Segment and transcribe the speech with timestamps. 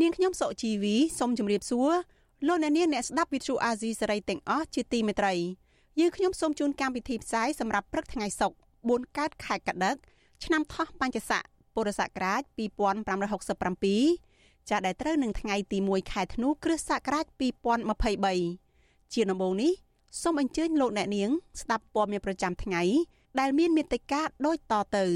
[0.00, 1.92] នាងខ្ញុំសុជីវីសូមជម្រាបសួរ
[2.46, 5.34] លោកអ្នកនាងអ្នកស្ដាប់ Vuthu Azizi Serai ទាំងអស់ជាទីមេត្រី
[6.00, 9.96] យើងខ្ញុំសូមជូនកម្មវិធីផ្សាយសម្រាប់ព្រឹកថ្ងៃសុក្រ4កើតខែកដិក
[10.44, 11.42] ឆ្នាំថោះបัญចស័ក
[11.74, 12.42] ពុរសករាជ
[13.34, 17.26] 2567ចាដែលត្រូវនឹងថ្ងៃទី1ខែធ្នូគ្រិស្តសករាជ
[18.38, 19.72] 2023ជាដំបូងនេះ
[20.22, 22.82] សូមអញ្ជើញលោកអ្នកនាង ស្ដាប់ព័ត៌មានប្រចាំថ្ងៃ
[23.40, 25.06] ដែលមានមេត្តាដូចតទៅ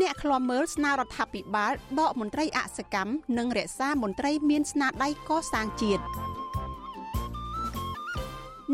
[0.00, 6.02] អ្នកឃ្លាំមើលស្នើរដ្ឋាភិបាលដកមន្ត្រីអសកម្មនិងរក្សាមន្ត្រីមានស្នាដៃកសាងជាតិ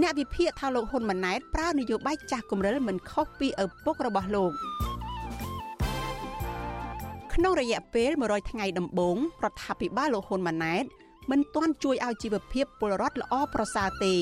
[0.03, 4.53] អ្នកវិភាគថាលោកហ៊ុនម៉ាណែតប្រើនយោបាយចាស់គំរិលមិនខុសពីឪពុករបស់លោក
[7.35, 10.85] ក្នុងរយៈពេល100ថ្ងៃដំបូងរដ្ឋាភិបាលលោកហ៊ុនម៉ាណែត
[11.31, 14.15] មិនទាន់ជួយឲ្យជីវភាពពលរដ្ឋល្អប្រសើរទេ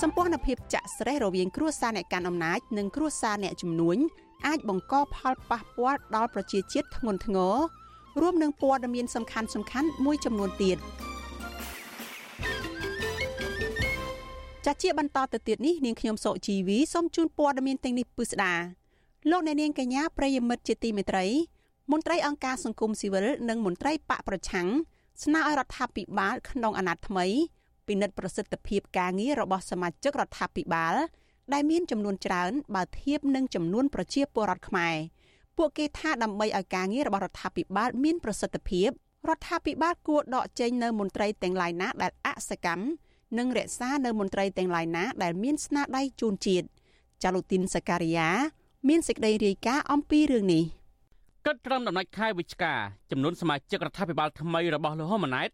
[0.00, 3.98] សម្ព័ន្ធភាពចាក់ស្រេះរវាងគ្រួសារអ្នកកាន់អំណាចនិងគ្រួសារអ្នកជំនួញ
[4.46, 7.56] អាចបង្កផលប៉ះពាល់ដល់ប្រជាជាតិធ្ងន់ធ្ងរ
[8.20, 10.78] រួមនឹងព័ត៌មានសំខាន់ៗមួយចំនួនទៀត។
[14.66, 18.54] ចាជាបន្តទៅទៀតនេះនាងខ្ញុំសុជីវីសូមជូនព័ត៌មានទាំងនេះពិស្ដា
[19.30, 21.26] លោកអ្នកនាងកញ្ញាប្រិយមិត្តជាទីមេត្រី
[21.92, 24.68] មន្ត្រីអង្គការសង្គមស៊ីវិលនិងមន្ត្រីបកប្រឆាំង
[25.24, 27.26] ស្នើឲ្យរដ្ឋាភិបាលក្នុងអាណត្តិថ្មី
[27.86, 30.94] ពិនិត្យប្រសិទ្ធភាពការងាររបស់សមាជិករដ្ឋាភិបាល
[31.52, 34.96] ដែលមានចំនួនច្រើនបើធៀបនឹងចំនួនប្រជាពលរដ្ឋខ្មែរ
[35.56, 38.88] ពួកគេថាដើម្បីឲ្យការងាររបស់រដ្ឋាភិបាលមានប្រសិទ្ធភាព
[39.28, 42.84] រដ្ឋាភិបាលគួរដកចេញនៅមន្ត្រីទាំងឡាយណាដែលអសកម្ម
[43.38, 46.66] និងរក្សានៅមន្ត្រីទាំងឡាយណាដែលមានស្នាដៃជូនជាតិ
[47.22, 48.28] ចាលូទីនសការីយ៉ា
[48.88, 50.64] មានសេចក្តីរាយការណ៍អំពីរឿងនេះ
[51.46, 52.74] គិតត្រឹមដំណាច់ខែវិច្ឆិកា
[53.10, 55.50] ចំនួនសមាជិករដ្ឋាភិបាលថ្មីរបស់លោកហ៊ុនម៉ាណែត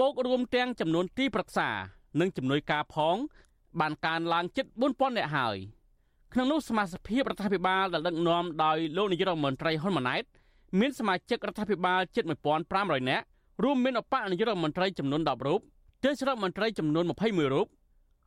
[0.00, 1.68] បូករួមទាំងចំនួនទីប្រឹក្សា
[2.20, 3.16] និងជំនួយការផង
[3.80, 5.56] បានកើនឡើងជិត4000នាក់ហើយ
[6.32, 10.24] ក្នុងនោះសមាជិកភាពរដ្ឋាភិបាលដែលដឹកនាំដោយលោកនាយករដ្ឋមន្ត្រីហ៊ុនម៉ាណែត
[10.80, 12.24] មានសមាជិករដ្ឋាភិបាលជិត
[12.66, 13.24] 1500នាក់
[13.64, 15.60] រួមមានអបនាយករដ្ឋមន្ត្រីចំនួន10រូប
[16.04, 17.66] ទេសរដ្ឋមន្ត្រីចំនួន21រូប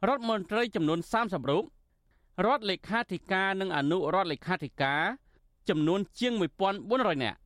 [0.07, 1.63] រដ្ឋមន្ត្រីចំនួន30រូប
[2.45, 5.03] រដ្ឋលេខាធិការនិងអនុរដ្ឋលេខាធិការ
[5.69, 6.33] ចំនួនជាង
[6.79, 7.37] 1400នាក់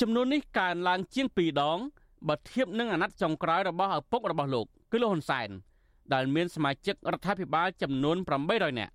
[0.00, 1.78] ចំនួននេះកើនឡើងជាង2ដង
[2.28, 5.48] បើធៀបនឹងអាណត្តិចុងក្រោយរបស់ឪពុករបស់លោកគឺលោកហ៊ុនសែន
[6.14, 8.16] ដែលមានសមាជិករដ្ឋាភិបាលចំនួន
[8.48, 8.92] 800នាក់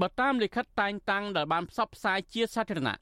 [0.00, 2.96] បើតាមលិខិតតែងតាំងដែលបានផ្សព្វផ្សាយជាសាធារណៈ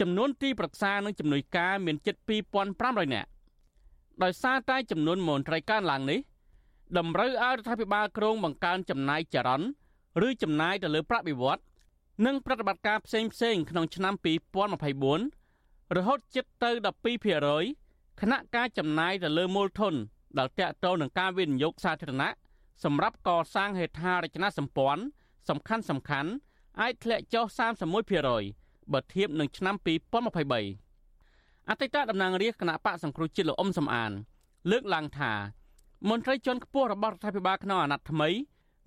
[0.00, 2.16] ចំនួនទីប្រឹក្សានិងជំនួយការមានជិត
[2.64, 3.28] 2500នាក់
[4.22, 6.20] ដោយសារតែចំនួនមន្ត្រីកើនឡើងនេះ
[6.98, 9.68] តម្រូវឲ្យរដ្ឋាភិបាលក្រុងបង្កើនចំណាយចរន្ត
[10.26, 11.62] ឬចំណាយទៅលើប្រាក់បៀវត្ស
[12.26, 14.14] និងប្រតិបត្តិការផ្សេងផ្សេងក្នុងឆ្នាំ
[15.24, 16.70] 2024រហូតជិតទៅ
[17.44, 19.94] 12%ខណៈការចំណាយទៅលើមូលធន
[20.38, 22.30] ដែលតាក់ទងនឹងការវិនិយោគសាធារណៈ
[22.84, 25.02] សម្រាប់កសាងហេដ្ឋារចនាសម្ព័ន្ធ
[25.48, 26.30] សំខាន់សំខាន់
[26.80, 27.44] អាចធ្លាក់ចុះ
[28.18, 34.12] 31%បើធៀបនឹងឆ្នាំ2023អតីតតំណាងរាជគណៈបកសង្គ្រោះជាតិលោកអ៊ុំសំអាន
[34.70, 35.32] លើកឡើងថា
[36.08, 38.28] មន្ត្រីជាន់ខ្ពស់របស់រដ្ឋាភិបាលក្នុងអាណត្តិថ្មី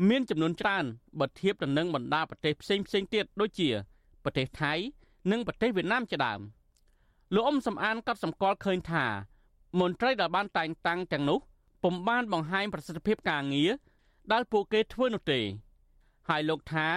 [0.10, 0.86] មានចំនួនច្រើន
[1.20, 3.70] បើធៀបទៅនឹងបណ្ដាប្រទេសផ្សេងផ្សេងទៀតដូចជា
[4.24, 4.74] ប្រទេសថៃ
[5.32, 6.40] និងប្រទេសវៀតណាមជាដើម
[7.34, 9.06] លោកអ៊ំសំអានកត់សម្គាល់ឃើញថា
[9.80, 11.40] មន្ត្រីដែលបានតែងតាំងទាំងនោះ
[11.84, 13.72] ពុំបានបង្ហាញប្រសិទ្ធភាពការងារ
[14.32, 15.40] ដែលពួកគេធ្វើនោះទេ
[16.30, 16.88] ហើយលោកថា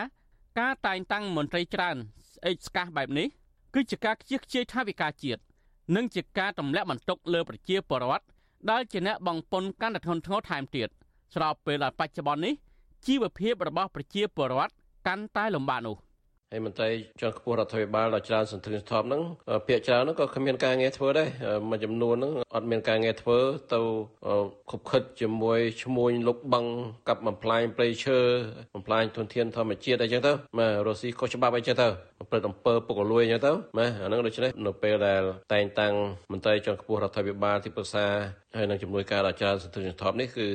[0.58, 1.96] ការតែងតាំងមន្ត្រីច្រើន
[2.32, 3.28] ស្អេកស្កះបែបនេះ
[3.74, 5.40] គឺជាការខ្ជិះខ្ជាយថាវិការជាតិ
[5.96, 8.24] និងជាការទម្លាក់បន្ទុកលើប្រជាពលរដ្ឋ
[8.70, 10.88] ដែលជាអ្នកបងពុនកាន់តែធ្ងន់ធ្ងរថែមទៀត
[11.34, 12.54] ស្របពេលដែលបច្ចុប្បន្ននេះ
[13.06, 14.72] ជីវភាពរបស់ប្រជាពលរដ្ឋ
[15.06, 15.96] កាន់តែលំបាកនោះ
[16.52, 16.88] ហើយមន្ត្រី
[17.20, 19.22] ជាន់ខ្ពស់រដ្ឋាភិបាលដ៏ច្រើនសន្ធឹកសន្ធាប់ហ្នឹង
[19.66, 21.28] ពាក្យច្រើនហ្នឹងក៏គ្មានការងារធ្វើដែរ
[21.70, 23.38] មួយចំនួនហ្នឹងអត់មានការងារធ្វើ
[23.74, 23.80] ទៅ
[24.70, 26.64] ខុបខិតជាមួយឈ្មួញលុកបឹង
[27.08, 28.18] កັບបំផ្លាញព្រៃឈើ
[28.74, 31.88] បំផ្លាញធនធានធម្មជាតិអីចឹងទៅបាទរុស្ស៊ីខុសច្បាប់អីចឹងទៅ
[32.18, 35.22] ប្រព្រឹត្តអំពើពុករលួយអញ្ចឹងទៅបាទអាហ្នឹងដូច្នេះនៅពេលដែល
[35.52, 35.94] តែងតាំង
[36.32, 38.06] មន្ត្រីជាន់ខ្ពស់រដ្ឋាភិបាលទីប្រឹក្សា
[38.56, 40.46] ហើយនឹងជំនួយការដល់ច្រើនសន្ធឹកសន្ធាប់នេះគឺ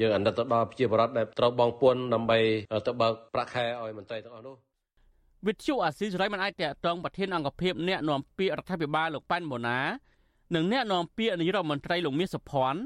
[0.00, 2.38] យើងអាណិតទៅដល់ប្រជាពលរដ្ឋដែលត្រូវបងពួនដើម្បី
[2.86, 4.56] ទៅបើកប្រាក់ខែឲ្យមន្ត្រីទាំងអស់នោះ
[5.46, 9.80] វិទ្យុអាស៊ីសេរីមិនអាចតតងប្រធានអង្គភិបអ្នកនាំពាក្យរដ្ឋាភិបាលលោកប៉ែនបូណា
[10.54, 12.80] និងអ្នកនាំពាក្យនាយរដ្ឋមន្ត្រីលោកមាសសុភ័ណ្ឌ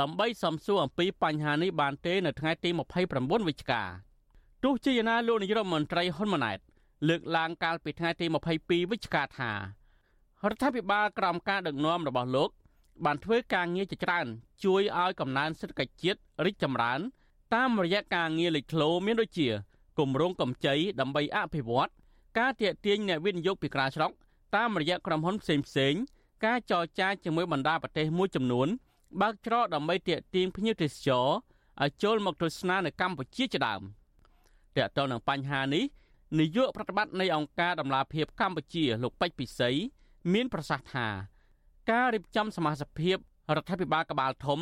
[0.00, 2.70] ដើម្បីសំសួរអំពីបញ្ហានេះបានទេនៅថ្ងៃទី
[3.08, 3.82] 29វិច្ឆិកា
[4.64, 6.58] ទោះជាយ៉ាងណាលោកនាយរដ្ឋមន្ត្រីហ៊ុនម៉ាណែត
[7.08, 8.26] លើកឡើងកាលពីថ្ងៃទី
[8.58, 12.50] 22វិច្ឆិកាថារដ្ឋាភិបាលក្រោមការដឹកនាំរបស់លោក
[13.04, 14.26] បានធ្វើការងារជាច្រើន
[14.64, 17.00] ជួយឲ្យកំណើនសេដ្ឋកិច្ចជាតិរីកចម្រើន
[17.54, 19.48] តាមរយៈការងារលេចធ្លោមានដូចជា
[19.98, 21.90] គម្រោងកម្ចីដើម្បីអភិវឌ្ឍ
[22.38, 24.10] ការទាក់ទាញអ្នកវិនិយោគពីក្រៅស្រុក
[24.56, 25.94] តាមរយៈក្រុមហ៊ុនផ្សេងផ្សេង
[26.44, 28.68] ការចរចាជាមួយបណ្ដាប្រទេសមួយចំនួន
[29.20, 31.26] បើកច្រកដើម្បីទាក់ទាញភ្ញៀវទេសចរ
[31.82, 33.82] ឲ្យចូលមកទស្សនានៅកម្ពុជាជាដើម
[34.76, 35.84] ទាក់ទងនឹងបញ្ហានេះ
[36.38, 39.70] នាយកប្រតិបត្តិនៃអង្គការដំឡាភិបកម្ពុជាលោកពេជ្រពិសី
[40.32, 41.06] មានប្រសាសន៍ថា
[41.90, 43.16] ការរៀបចំសមាជិកភាព
[43.56, 44.60] រដ្ឋាភិបាលក្បាលធំ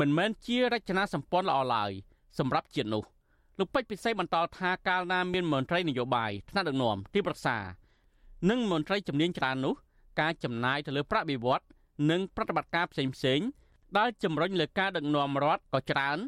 [0.00, 1.90] មិនមែនជារចនាសម្ព័ន្ធល្អឡើយ
[2.38, 3.04] សម្រាប់ជាតិនោះ
[3.60, 7.56] លោកពេជ្រពិសីបន្តថាកាលណាមានមន្ត្រីនយោបាយថ្នាក់ដឹកនាំទីប្រឹក្សា
[8.50, 9.74] និងមន្ត្រីជំនាញច្រើននោះ
[10.20, 11.66] ការចំណាយទៅលើប្រាក់បៀវត្ស
[12.10, 13.40] និងប្រតិបត្តិការផ្សេងផ្សេង
[13.98, 16.18] ដែលជំរុញលើការដឹកនាំរដ្ឋក៏ច្រើន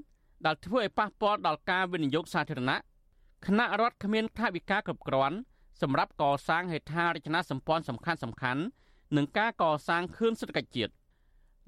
[0.46, 2.78] ដែលធ្វើឲ្យប៉ះពាល់ដល់ការវិនិយោគសាធារណៈ
[3.46, 5.36] គណៈរដ្ឋគ្មានថវិកាគ្រប់គ្រាន់
[5.82, 8.62] សម្រាប់កសាងហេដ្ឋារចនាសម្ព័ន្ធសំខាន់សំខាន់
[9.16, 10.92] និងការកសាងខឿនសេដ្ឋកិច្ចជាតិ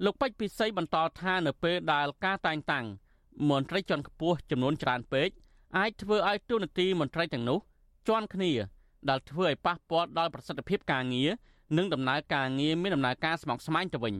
[0.05, 2.85] លោកពេជ្រពិសីបន្តថានៅពេលដែលការតែងតាំង
[3.49, 5.29] មន្ត្រីជាន់ខ្ពស់ចំនួនច្រើនពេក
[5.77, 7.59] អាចធ្វើឲ្យទូនាទីមន្ត្រីទាំងនោះ
[8.07, 8.51] ជាន់គ្នា
[9.09, 11.29] ដែលធ្វើឲ្យប៉ះពាល់ដល់ប្រសិទ្ធភាពការងារ
[11.77, 14.15] និងដំណើរការងារមានដំណើរការស្មុគស្មាញទៅវិញ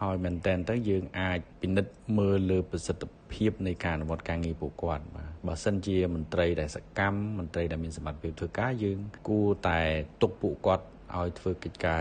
[0.00, 3.02] ហើយមែនតែនទៅយើងអាចពិនិត្យមើលលើប្រសិទ្ធ
[3.32, 8.98] ភាពនៃការអនុវត្តការងារពួកគាត់បាទបើសិនជាមន្ត្រីដែលសកម្មមន្ត្រីដែលមានសមត្ថភាពធ្វើការយើង
[9.28, 9.80] គួរតែ
[10.22, 10.84] ទុកពួកគាត់
[11.16, 12.00] ឲ្យធ្វើកិច្ចការ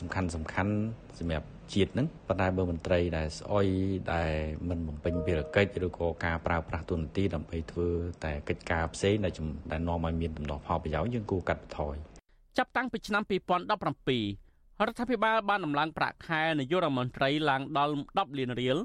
[0.00, 0.72] សំខាន់សំខាន់
[1.18, 3.66] សម្រាប់ ជាតិហ្នឹងប៉ុន្តែបើមន្ត្រីដែលស្អុយ
[4.14, 4.32] ដែល
[4.68, 7.88] មិនបំពេញភារកិច្ចឬក៏ការប្រើប្រាស់ទូនាទីដើម្បីធ្វើ
[8.24, 9.32] តែកិច្ចការផ្សេងដែល
[9.72, 11.94] ដែលនាំឲ្យមានដំណោះផលប្រយោជន៍យើងគួរកាត់បន្ថយ
[12.58, 18.76] ចាប់តាំងពីឆ្នាំ2017រដ្ឋាភិបាលបានដំឡើងប្រាក់ខែនាយករដ្ឋមន្ត្រីឡើងដល់10លានរៀល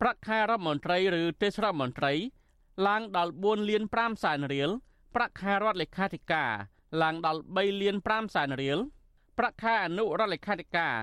[0.00, 2.12] ប្រាក់ខែរដ្ឋមន្ត្រីឬទេសរដ្ឋមន្ត្រី
[2.88, 4.70] ឡើងដល់4លាន5សែនរៀល
[5.14, 6.52] ប្រាក់ខែរដ្ឋលេខាធិការ
[7.02, 8.78] ឡើងដល់3លាន5សែនរៀល
[9.38, 10.94] ប្រាក់ខែអនុរដ្ឋលេខាធិការ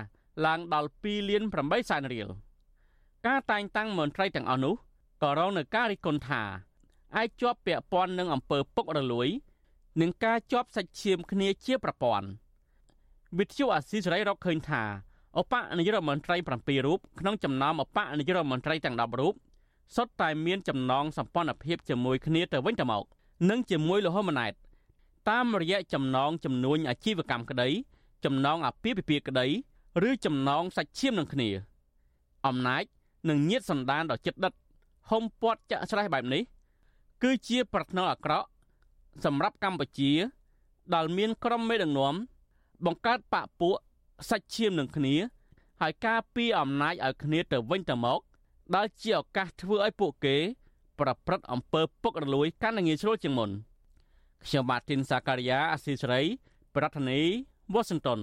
[0.46, 2.28] ឡើងដល់2លាន8សែនរៀល
[3.26, 4.74] ការតែងតាំងមន្ត្រីទាំងអស់នោះ
[5.22, 6.42] ក៏រងនឹងការរិះគន់ថា
[7.16, 9.28] អាចជាប់ពាក់ព័ន្ធនឹងអំពើពុករលួយ
[10.00, 12.28] និងការជាប់សាច់ឈាមគ្នាជាប្រព័ន្ធ
[13.38, 14.82] វិទ្យុអាស៊ីសេរីរកឃើញថា
[15.38, 19.34] អបនាយករដ្ឋមន្ត្រី7រូបក្នុងចំណោមអបនាយករដ្ឋមន្ត្រីទាំង10រូប
[19.96, 23.04] សុទ្ធតែមានចំណងសម្ព័ន្ធភាពជាមួយគ្នាទៅវិញទៅមក
[23.50, 24.52] និងជាមួយលហ៊ុនម៉ាណែត
[25.30, 27.68] តាមរយៈចំណងចំនួនអាជីវកម្មក្តី
[28.24, 29.46] ចំណងអាពាហ៍ពិពាហ៍ក្តី
[30.08, 31.48] ឬចំណងសាច់ឈាមនឹងគ្នា
[32.46, 32.84] អំណាច
[33.28, 34.52] និងញាតសន្តានដ៏ជិតដិត
[35.10, 36.42] ហុំព័ទ្ធចាក់ស្រេះបែបនេះ
[37.22, 38.46] គឺជាប្រផ្នូលអាក្រក់
[39.24, 40.12] សម្រាប់កម្ពុជា
[40.94, 42.14] ដែលមានក្រុមមេដឹកនាំ
[42.86, 43.74] បង្កើតបពពួក
[44.30, 45.14] សាច់ឈាមនឹងគ្នា
[45.80, 48.20] ហើយការពីអំណាចឲ្យគ្នាទៅវិញទៅមក
[48.76, 50.36] ដែលជាឱកាសធ្វើឲ្យពួកគេ
[51.00, 53.50] ប្រព្រឹត្តអំពើពុករលួយកាន់តែងាយស្រួលជាងមុន
[54.44, 56.22] ខ្ញុំម៉ាទីនសាការីយ៉ាអស៊ីសេរី
[56.74, 57.26] ប្រធានាធិ
[57.72, 58.20] បតី Washington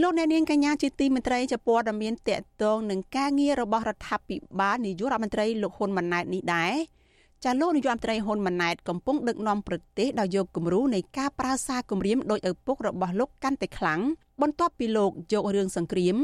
[0.00, 6.74] លោកអ្នកនាងកញ្ញាជាទីមេត្រីជាព័ត៌មានតកតងនឹងការងាររបស់រដ្ឋាភិបាលនាយករដ្ឋមន្ត្រីលោកហ៊ុនម៉ាណែតនេះដែរ
[7.44, 14.00] ចាលោកនាយករដ្ឋមន្ត្រីហ៊ុនម៉ាណែតកំពុងដឹកនាំប្រទេសដោយយកគំរូនៃការប្រើសារគម្រាមដោយឪពុករបស់លោកកាន់តែខ្លាំង
[14.42, 16.16] បន្ទាប់ពីលោកយករឿងសង្គ្រាម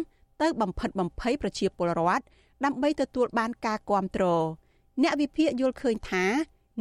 [0.43, 2.25] ទៅបំផិតបំភ័យប្រជាពលរដ្ឋ
[2.65, 4.45] ដើម្បីទទួលបានការគ្រប់គ្រង
[5.03, 6.25] អ្នកវិភាគយល់ឃើញថា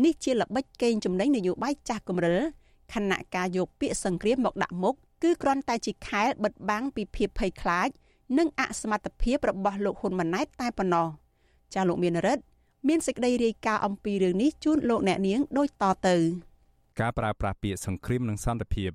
[0.04, 2.40] នេះជាល្បិចកេងចំណេញនយោបាយចាស់គម្រិល
[2.94, 7.90] ខណៈការយកពាក្យសង្គ្រាមមកដាក់មុខ គឺគ្រាន់តែជាខែលបិទបាំងពីភាពភ័យខ្លាច
[8.38, 11.08] និងអសមត្ថភាពរបស់លោកហ៊ុនម៉ាណែតតែប៉ុណ្ណោះ
[11.74, 12.44] ចាលោកមានរិទ្ធ
[12.88, 16.16] មានសេចក្តីរាយការណ៍អំពីរឿងនេះជូនលោកអ្នកនាងដូចតទៅ
[17.00, 18.92] ការប្រើប្រាស់ពាក្យសង្គ្រាមនិងសន្តិភាព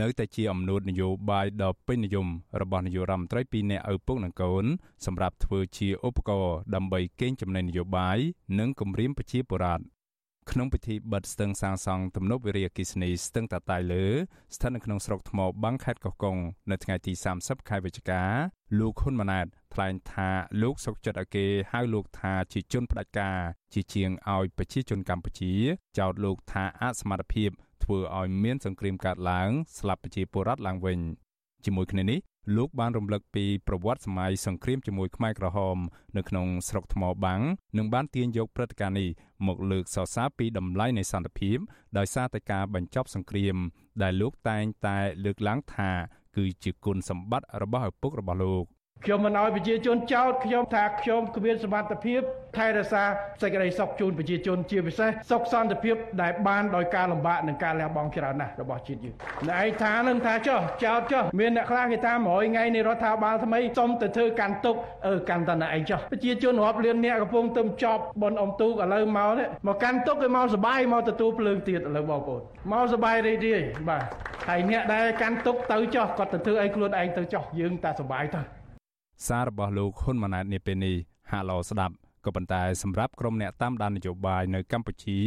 [0.00, 2.26] នៅតែជាអំណួតនយោបាយដ៏ពេញនិយម
[2.60, 4.64] របស់នាយករដ្ឋមន្ត្រីពីរនាក់ឪពុកនិងកូន
[5.06, 8.18] សម្រាប់ធ្វើជាឧបករណ៍ដើម្បីកេងចំណេញនយោបាយ
[8.58, 9.82] និងគម្រាមប្រជាពលរដ្ឋ
[10.50, 14.04] ក្នុងពិធីបិទស្ទឹងសាងសង់ទំនប់វារីអគ្គិសនីស្ទឹងតាតៃលើ
[14.54, 16.36] ស្ថិតនៅក្នុងស្រុកថ្មបាំងខេត្តកោះកុង
[16.70, 18.22] នៅថ្ងៃទី30ខែវិច្ឆិកា
[18.78, 20.28] លោកហ៊ុនម៉ាណែតថ្លែងថា
[20.62, 23.38] លោកសុកចិត្តឲ្យគេហៅលោកថាជាជនផ្ដាច់ការ
[23.74, 25.52] ជាជាងឲ្យប្រជាជនកម្ពុជា
[25.98, 27.50] ចោទលោកថាអសមត្ថភាព
[27.84, 30.98] ធ្វើឲ្យមានសង្គ្រាមកើតឡើងស្លាប់ប្រជាពលរដ្ឋឡើងវិញ
[31.64, 32.18] ជាមួយគ្នានេះ
[32.54, 35.78] លោកបានរំលឹកពីប្រវត្តិសម័យសង្គ្រាមជាមួយខ្មែរក្រហម
[36.16, 37.40] នៅក្នុងស្រុកថ្មបាំង
[37.78, 39.08] និងបានទាញយកព្រឹត្តិការណ៍នេះ
[39.46, 41.58] មកលើកសរសើរពីតម្លៃនៃសន្តិភាព
[41.98, 43.56] ដោយសារតែការបញ្ចប់សង្គ្រាម
[44.02, 45.90] ដែលលោកតែងតែលើកឡើងថា
[46.36, 48.64] គឺជាគុណសម្បត្តិរបស់ឪពុករបស់លោក
[49.04, 52.20] ខ្ញុំមិនឲ្យប្រជាជនចោទខ្ញុំថាខ្ញុំគ្មានសមត្ថភាព
[52.56, 53.04] ថែរក្សា
[53.42, 59.14] សេចក្តីសុខជូនប្រជាជនជាពិសេសសុខសន្តិភាពដែលបានដោយការលំបាកនិងការលះបង់ច្រើនណាស់របស់ជាតិយើង
[59.48, 64.76] អ្នកឯងថានឹងថាចុះចោទចុះមានអ្នកខ្លះគេថា100ថ្ងៃនៃរដ្ឋាភិបាលថ្មីសុំទៅធ្វើកាន់ទុក
[65.06, 74.02] អឺកាន់តណឯងចុះប្រជាជនរាប់លានអ្នកកំពុងទៅចប់បនអ៊ំទូកឥឡូវមកនេះមកកាន់ទុកគេមកសបាយមកទទួលភ្លើងទៀតឥឡូវបងប្អូនមកសបាយរីករាយបាទ
[74.48, 78.55] ហើយអ្នកដែលកាន់ទុកទៅចុះគាត់ទៅធ្វើអីខ្លួនឯងទៅចុះយើងតែសបាយទៅ
[79.26, 80.96] សាររបស់លោកហ៊ុនម៉ាណែតនាពេលនេះ
[81.30, 81.94] ហាឡូស្ដាប់
[82.24, 85.18] ក៏ប៉ុន្តែសម្រាប់ក្រុមអ្នកតាមដាននយោបាយនៅកម្ពុជា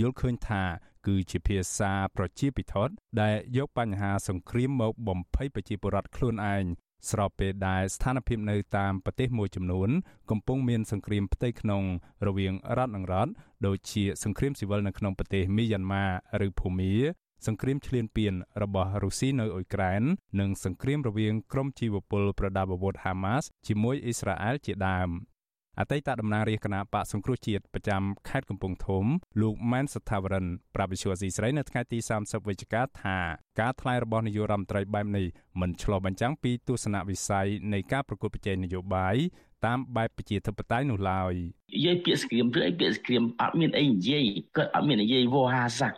[0.00, 0.62] យល់ឃើញថា
[1.06, 2.74] គឺជាភាសាប្រជាពិធ
[3.20, 6.64] ដែលយកបញ្ហាសង្គ្រាមមកបំភ័យប្រជាពលរដ្ឋខ្លួនឯង
[7.10, 9.90] ស្របពេលដែលស្ថានភាពនៅតាមប្រទេសមួយចំនួន
[10.30, 11.82] កំពុងមានសង្គ្រាមផ្ទៃក្នុង
[12.26, 13.32] រវាងរដ្ឋនិងរដ្ឋ
[13.66, 16.04] ដូចជាសង្គ្រាមស៊ីវិលនៅក្នុងប្រទេសមីយ៉ាន់ម៉ា
[16.46, 16.92] ឬភូមា
[17.46, 20.02] សង្គ្រាមឈ្លានពានរបស់រុស្ស៊ីនៅអ៊ុយក្រែន
[20.40, 25.10] និងសង្គ្រាមរវាងក្រុមជីវពលប្រដាប់អាវុធហាម៉ាស់ជាមួយអ៊ីស្រាអែលជាដើម
[25.80, 29.04] អតីតតំណាងរាជគណៈបកសង្គ្រោះជាតិប្រចាំខេត្តកំពង់ធំ
[29.40, 33.18] លោកម៉ែនសថាវរិនប្រាប់វិសុយអស៊ីស្រីនៅថ្ងៃទី30វិច្ឆិកាថា
[33.60, 35.26] ការថ្លែងរបស់នាយករដ្ឋមន្ត្រីបែបនេះ
[35.60, 39.16] មិនឆ្លុះបញ្ចាំងពីទស្សនវិស័យនៃការប្រកួតប្រជែងនយោបាយ
[39.66, 41.34] តាមបែបប្រជាធិបតេយ្យនោះឡើយ
[41.72, 44.24] និយាយពាក្យស្គ្រាមឬអីពាក្យស្គ្រាមអត់មានអីនិយាយ
[44.56, 45.88] គាត់អត់មាននិយាយវោហាសា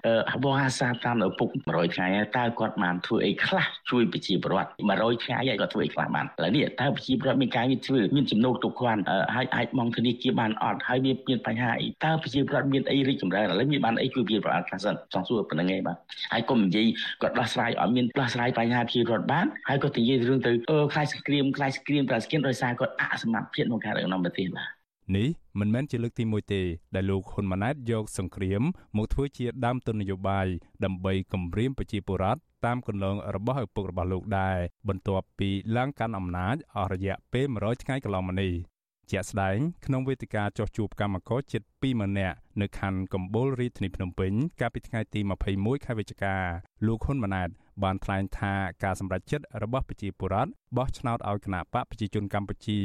[0.44, 2.06] វោហាសាតាមឪពុក100ថ្ងៃ
[2.36, 9.02] តើគាត់បានធ្វើអីខ្លះជួយប្រជាពលរដ្ឋ100ថ្ងៃហើយគាត់ធ្វើអីខ្លះបានឥឡូវនេះតើប្រជាពលរដ្ឋមានការងារធ្វើមានចំណូលទុកគ្រាន់
[9.34, 15.96] ហើយអាចមកធនាគារបានអត់ហើយមានមានបញ្ហាអីតើប្រជាពលរដ្ឋមានអីរីកចម្រើនឥឡូវមានបានអីជួយប្រជាពលរដ្ឋខ្លះសិនចង់សួរប៉ុណ្្នឹងឯងបាទ
[16.32, 16.86] ហើយកុំនិយាយ
[17.22, 24.75] គាត់ដោះស្រាយអត់មានដោះស្រាយបញ្ហាប្រជាពលរដ្ឋបានហើយគាត់និយាយរឿងទៅអឺខ្លាចស្គ្រាមខ្លាចស្គ្រាមប្រាស្គៀនដោយសារគាត់អសមត្ថភាពក្នុងការដឹកនាំប្រទេសបាទ
[25.16, 25.28] នេះ
[25.60, 26.62] មិនមែនជាលើកទី1ទេ
[26.94, 28.62] ដែលលោកហ៊ុនម៉ាណែតយកសង្គ្រាម
[28.96, 30.46] មកធ្វើជាដើមទុននយោបាយ
[30.84, 34.56] ដើម្បីគំរាមប្រជាពលរដ្ឋតាមគន្លងរបស់ឪពុករបស់លោកដែរ
[34.88, 38.52] បន្ទាប់ពីឡើងកាន់អំណាចអស់រយៈពេល100ថ្ងៃកន្លងមកនេះ
[39.10, 45.20] ជាក់ស្ដែងក្នុងវេទិកាចោះជួបកម្មករជិត20000នាក់នៅខណ្ឌកំពូលរាជធានីភ្នំពេញកាលពីថ្ងៃទី
[45.52, 46.36] 21ខែវិច្ឆិកា
[46.86, 47.48] លោកហ៊ុនម៉ាណែត
[47.82, 52.78] បានថ្លែងថាការសម្រេចចិត្តរបស់ប្រជាពលរដ្ឋបោះឆ្នោតឲ្យគណៈបកប្រជាជនកម្ពុជា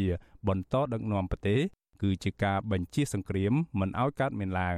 [0.48, 1.60] បន្តដឹកនាំប្រទេស
[2.02, 4.78] គឺជាការបញ្ជាសង្គ្រាមមិនឲ្យកើតមានឡើង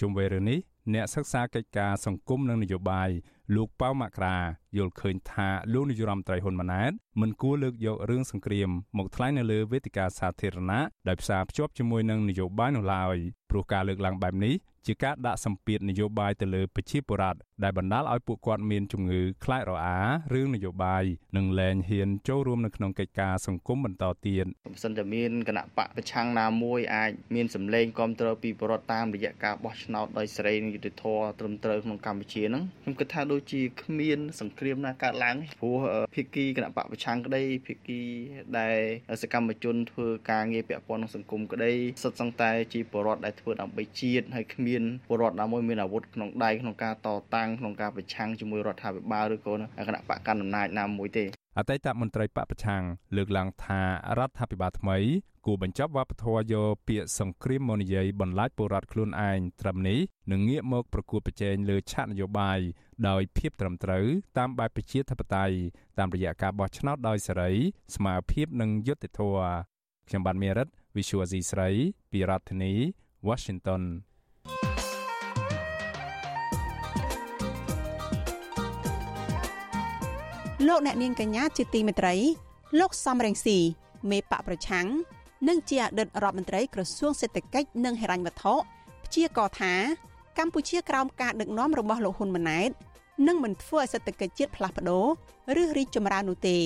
[0.00, 0.58] ជុំវិញរឿងនេះ
[0.94, 3.10] អ្នកសិក្សាកិច្ចការសង្គមនិងនយោបាយ
[3.54, 4.38] លោកប៉ៅមករា
[4.76, 13.16] យល់ឃើញថាលោកនាយរដ្ឋមន្ត្រីហ៊ុនម៉ាណែតមិនគួរលើកយករឿងសង្គ្រាមមកថ្លែងនៅលើវេទិកាសាធារណៈដោយផ្សារភ្ជាប់ជាមួយនឹងនយោបាយនោះឡើយ
[13.50, 14.54] ព្រោះការលើកឡើងបែបនេះ
[14.86, 19.98] ជាការដាក់សម្ពាធនយោបាយទៅលើប្រជាពលរដ្ឋដែលបណ្ដាលឲ្យពួកគាត់មានជំងឺខ្លាចរអា
[20.34, 21.04] រឿងនយោបាយ
[21.36, 35.76] និងលែងហ៊ានចូលរួមនៅក្នុងកិច្ចការសង្គមបន្តទៀតបើសិនតែមានគណៈបកប្រឆាំងណាមួយអាចមានសម្លេងគ្រប់គ្រងពីពលរដ្ឋតាមរយៈការបោះឆ្នោតដោយសេរីនិងយុត្តិធម៌ត្រឹមត្រូវក្នុងកម្ពុជាហ្នឹងខ្ញុំគិតថាដូចជាគ្មានសង្គ្រាមណាកើតឡើងព្រោះ
[36.14, 38.00] ភាគីគណៈបកប្រឆាំងក្តីភាគី
[38.58, 38.76] ដែល
[39.22, 51.24] សកម្មជនធ្វើការងារពាក់ព័ន្ធនឹងសង្គមក្តីសុទ្ធសឹងតែជាពលរដ្ឋដែលធ្វើដើម្បីជាតិហើយគ្មានពលរដ្ឋណាមួយមានអាវុធក្នុងដៃក្នុងការតតាំងក្នុងការប្រឆាំងជាមួយរដ្ឋាភិបាលឬក៏គណៈបកកណ្ដាលអំណាចណាមួយទេ
[51.58, 52.82] អតីតមន្ត្រីបពប្រឆាំង
[53.16, 53.80] លើកឡើងថា
[54.18, 54.98] រដ្ឋាភិបាលថ្មី
[55.46, 59.98] គួរបញ្ចប់វប្បធម៌យកពាក្យសង្គ្រាមមកនិយាយបន្លាចពលរដ្ឋខ្លួនឯងត្រឹមនេះ
[60.32, 62.58] និងងាកមកប្រគួតប្រជែងលើឆាកនយោបាយ
[63.08, 64.06] ដោយភាពត្រឹមត្រូវ
[64.38, 65.56] តាមបែបប្រជាធិបតេយ្យ
[65.98, 67.52] តាមរយៈការបោះឆ្នោតដោយសេរី
[67.94, 69.52] ស្មារភាពនិងយុត្តិធម៌
[70.08, 71.68] ខ្ញុំបាទមេរិត Visual C ស្រី
[72.12, 72.72] ពីរដ្ឋធានី
[73.28, 73.82] Washington
[80.68, 82.14] លោកអ្នកនាងកញ្ញាជាទីមេត្រី
[82.80, 83.58] លោកសំរងស៊ី
[84.10, 84.86] មេបកប្រឆាំង
[85.48, 88.54] និងជាអតីតរដ្ឋមន្ត្រីក្រសួងសេដ្ឋកិច្ចនិងហិរញ្ញវត្ថុ
[89.04, 89.74] ព្យាករថា
[90.38, 92.70] កម្ពុជាក្រោមការដឹកនាំរបស់លោកហ៊ុនម៉ាណែត
[93.26, 95.06] នឹងមិនធ្វើឲ្យសេដ្ឋកិច្ចជាតិផ្លាស់ប្ដូរ
[95.62, 96.58] ឬរីកចម្រើននោះទេ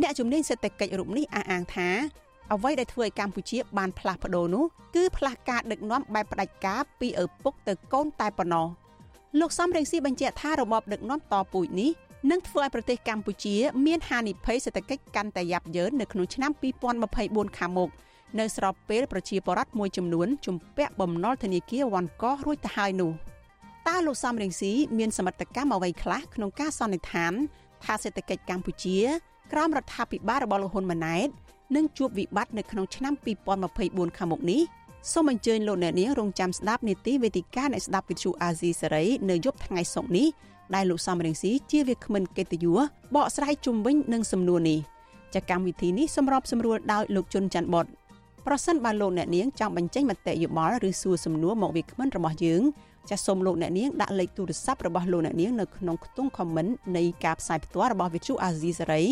[0.00, 1.88] អ្នកជំនាញសេដ្ឋកិច្ចរូបនេះអះអាងថា
[2.52, 8.66] អ្វីដែលធ្វើឲ្យកម្ពុជាបានផ្លាស់ប្ដូរនោះគឺផ្លាស់ការដឹកនាំបែបផ្ដាច់ការពីឪពុកទៅកូនតែប៉ុណ្ណោះ
[9.40, 11.90] លោកសំរងស៊ីបញ្ជាក់ថារបបដឹកនាំតពូជនេះ
[12.30, 13.56] នឹងធ្វើឲ្យប្រទេសកម្ពុជា
[13.86, 16.50] មានហានិភ័យសេដ្ឋកិច្ចកាន់តែយ៉ាប់យ៉ឺននៅក្នុងឆ្នាំ
[17.04, 17.90] 2024ខាងមុខ
[18.38, 23.12] នៅស្របពេលប្រជាពលរដ្ឋមួយចំនួនជំពាក់បំណុលធនាគារវ៉ាន់កោរួចទៅហើយនោះ
[23.88, 27.32] តើលោកសំរងស៊ីមានសមត្ថកម្មអ្វីខ្លះក្នុងការសន្និដ្ឋាន
[27.84, 28.98] ថាសេដ្ឋកិច្ចកម្ពុជា
[29.52, 31.28] ក្រោមរដ្ឋាភិបាលរបស់លោកហ៊ុនម៉ាណែត
[31.76, 33.14] នឹងជួបវិបត្តិនៅក្នុងឆ្នាំ
[33.64, 34.62] 2024ខាងមុខនេះ
[35.12, 40.26] សូមអញ្ជើញលោកអ្នកនាងរងចាំស្ដាប់នីតិវេទិកាអ្នកស្ដាប់វិទ្យុអាស៊ីសេរីនៅយប់ថ្ងៃសុក្រនេះ
[40.74, 42.80] ដែលលោកសំរងស៊ីជាវាគ្មិនកិត្តិយស
[43.14, 44.78] បកស្រាយជុំវិញនឹងសំណួរនេះ
[45.34, 47.86] ចាកម្មវិធីនេះសម្របសម្រួលដោយលោកជុនច័ន្ទបត
[48.46, 52.62] ប្រសិនបើលោកអ្នកនាងចង់បញ្ចេញមតិយោបល់ឬសួរសំណួរមកវាគ្មិនរបស់យើង
[53.10, 59.06] ចាសសូមលោកអ្នកនាងដាក់លេខទូរស័ព្ទរបស់លោកអ្នកនាងនៅក្នុងខ្ទង់ comment នៃការផ្សាយផ្ទាល់របស់ Vithu Azizi Saray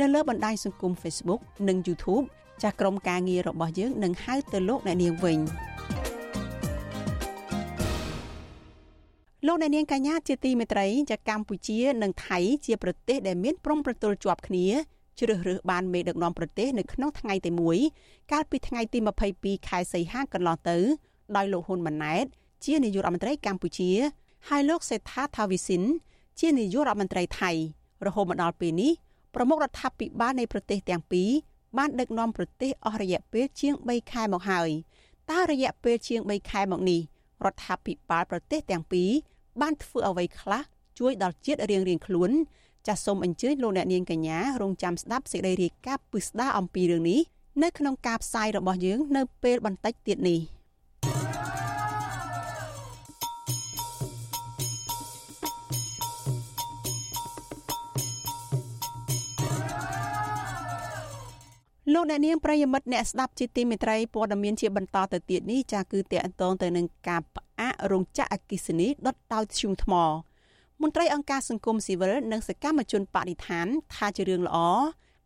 [0.00, 2.24] នៅលើបណ្ដាញសង្គម Facebook និង YouTube
[2.62, 5.38] ចាស់ក្រុមការងាររបស់យើងនឹងហៅទៅលោកអ្នកនាងវិញ
[9.46, 14.66] លោកអ្នកនាងកញ្ញាជាទីមេត្រីចាកម្ពុជានិងថៃជាប្រទេសដែលមានព្រំប្រទល់ជាប់គ្នា
[15.18, 17.78] ជ្រើសរើសបានមេដឹកនាំប្រទេសនៅក្នុងថ្ងៃតែមួយ
[18.32, 18.98] កាលពីថ្ងៃទី
[19.34, 20.76] 22ខែសីហាកន្លងទៅ
[21.36, 22.24] ដោយលោកហ៊ុនម៉ាណែត
[22.64, 23.90] ជានាយករដ្ឋមន្ត្រីកម្ពុជា
[24.48, 25.82] ហើយលោកសេដ្ឋាថាវិសិន
[26.40, 27.50] ជានាយករដ្ឋមន្ត្រីថៃ
[28.06, 28.92] រហូតមកដល់ពេលនេះ
[29.34, 31.30] ប្រមុខរដ្ឋាភិបាលនៃប្រទេសទាំងពីរ
[31.78, 34.70] បានដឹកនាំប្រទេសអស់រយៈពេលជាង3ខែមកហើយ
[35.30, 37.00] តើរយៈពេលជាង3ខែមកនេះ
[37.44, 39.10] រដ្ឋាភិបាលប្រទេសទាំងពីរ
[39.60, 40.62] បានធ្វើអ្វីខ្លះ
[40.98, 42.30] ជួយដល់ជាតិរៀងៗខ្លួន
[42.86, 47.20] ចាសសូមអញ្ជើញលោកអ្នកនាងកញ្ញារងចាំស្ដាប់សេចក្តីរាយការណ៍ពិស្ដារអំពីរឿងនេះ
[47.62, 50.40] នៅក្នុងការផ្សាយរបស់យើងនៅពេលបន្តិចទៀតនេះ
[61.92, 69.92] លោកអ្នកនាងប្រិយមិត្តអ្នកស្ដាប់ជាទីមេត្រីព័ត៌មានជាបន្តទៅទៀតនេះចាគឺតេអន្តងទៅនឹងការផ្អាករោងចក្រអគិសនីដុតដោយធ្យូងថ្ម
[70.82, 74.58] មន្ត្រីអង្គការសង្គមស៊ីវិលនិងសកម្មជនបរិស្ថានថាជារឿងល្អ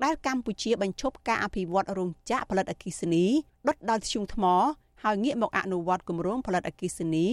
[0.05, 3.25] ដែលកម្ពុជាបញ្ឈប់ការអភិវឌ្ឍរោងចក្រផលិតអគិសនី
[3.69, 4.45] ដុតដោយធ្យូងថ្ម
[5.03, 7.27] ហើយងាកមកអនុវត្តគម្រោងផលិតអគិសនី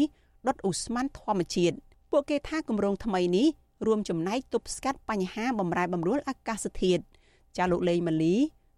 [0.47, 1.75] ដុតអ៊ូស្មန်ធម្មជាតិ
[2.11, 3.47] ពួកគេថាគម្រោងថ្មីនេះ
[3.85, 7.03] រួមចំណែកទប់ស្កាត់បញ្ហាបំរែបំរួលអាកាសធាតុ
[7.57, 8.35] ចាលោកលេងម៉ាលី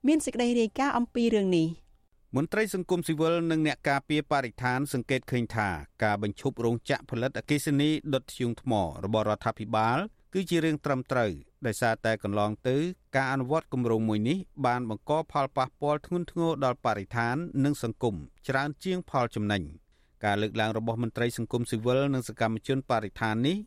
[0.07, 1.67] មានសេចក្តីរាយការណ៍អំពីរឿងនេះ
[2.35, 5.69] មន្ត្រីសង្គមស៊ីវិលនិងអ្នកការពារបរិស្ថានសង្កេតឃើញថា
[6.03, 8.71] ការបញ្ឈប់រោងចក្រផលិតអគ្គិសនីដុតធ្យូងថ្ម
[9.05, 9.97] របស់រដ្ឋាភិបាល
[10.33, 11.31] គឺជារឿងត្រឹមត្រូវ
[11.65, 12.77] ដោយសារតែកន្លងទៅ
[13.15, 17.35] ការអនុវត្តគម្រោងមួយនេះបានបង្កផលប៉ះពាល់ធ្ងន់ធ្ងរដល់បរិស្ថាន
[17.65, 18.15] និងសង្គម
[18.47, 19.63] ច្រើនជាងផលចំណេញ
[20.25, 23.57] ការលើកឡើងរបស់មន្ត្រីសង្គមស៊ីវិលនិងសកម្មជនបរិស្ថាននេះ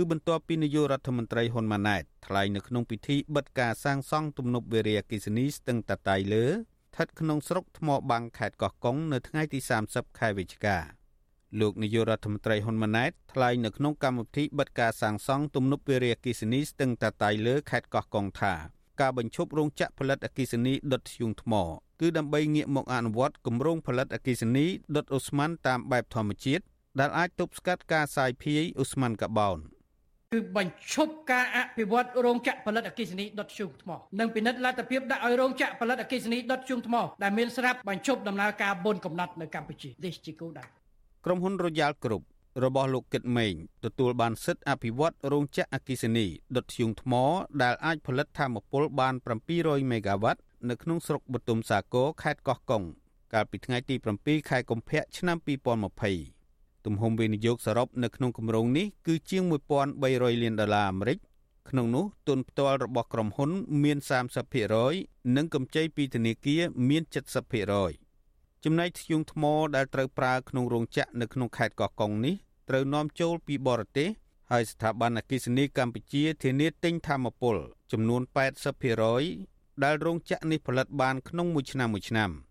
[0.00, 10.78] គឺបន្ទាប់ពីនាយករដ្ឋមន្ត្រីហ៊ុនម៉ាណែតថ្លែងនៅក្នុងពិធីបិទការសាងសង់ទំនប់វារីអគ្គិសនីស្ទឹងតាតៃលើស្ថិតក្នុងស្រុកថ្មបាំងខេត្តកោះកុងនៅថ្ងៃទី30ខែវិច្ឆិកា
[11.60, 18.54] លោកនាយករដ្ឋមន្ត្រីហ៊ុនម៉ាណែតថ្លែងនៅក្នុងកម្មវិធីបិទការសាងសង់ទំនប់វារីអគ្គិសនីស្ទឹងតាតៃលើខេត្តកោះកុងថា
[19.00, 21.54] ការបញ្ឈប់រោងចក្រផលិតអគ្គិសនីដុតធ្យូងថ្ម
[22.00, 26.64] គឺដើម្បីងាកមកអនុវត្តគម្រោងផលិតអគ្គិសនីដុតអូស្មန်តាមបែបធម្មជាតិ
[27.00, 29.60] ដែលអាចទប់ស្កាត់ការសាយភាយអូស្មန်កាបូន
[30.34, 40.64] គឺបញ្ឈប់ការអភិវឌ្ឍរោងចក្រផលិតអគ្គិសនីដុតធ្យូងថ្មនិងពិនិត្យលទ្ធភាពដាក់ឲ្យរោងចក្រផលិតអគ្គិសនីដុតធ្យូងថ្មដែលមានស្រាប់បញ្ឈប់ដំណើរការបូនកំណត់នៅកម្ពុជានេះជាគោលដៅ
[41.24, 42.22] ក្រុមហ៊ុន Royal Group
[42.64, 47.12] របស់លោកគិតមេងទទួលបានសិទ្ធិអភិវឌ្ឍរោងចក្រអគ្គិសនីដុតធ្យូងថ្ម
[47.62, 49.14] ដែលអាចផលិតថាមពលបាន
[49.52, 52.82] 700មេហ្គាវ៉ាត់នៅក្នុងស្រុកបទុមសាគរខេត្តកោះកុង
[53.32, 56.37] កាលពីថ្ងៃទី7ខែកុម្ភៈឆ្នាំ2020
[56.88, 59.42] ទំហំវិនិយោគសរុបនៅក្នុងគម្រោងនេះគឺជាង
[59.92, 61.18] 1300លានដុល្លារអាមេរិក
[61.68, 63.50] ក្នុងនោះទុនផ្ទាល់របស់ក្រុមហ៊ុន
[63.82, 63.98] មាន
[64.66, 67.02] 30%និងកម្ចីពីធនាគារមាន
[67.82, 69.44] 70%ចំណែកធ្យូងថ្ម
[69.76, 72.34] ដែលត្រូវប្រើក្នុងរោងចក្រនៅក្នុងខេត្តកោះកុងនេះ
[72.68, 74.08] ត្រូវនាំចូលពីបរទេស
[74.50, 77.56] ហើយស្ថាប័នអគិសនីកម្ពុជាធានាទិញធម្មពល
[77.92, 78.22] ចំនួន
[79.02, 82.32] 80%ដែលរោងចក្រនេះផលិតបានក្នុងមួយឆ្នាំមួយឆ្នាំ។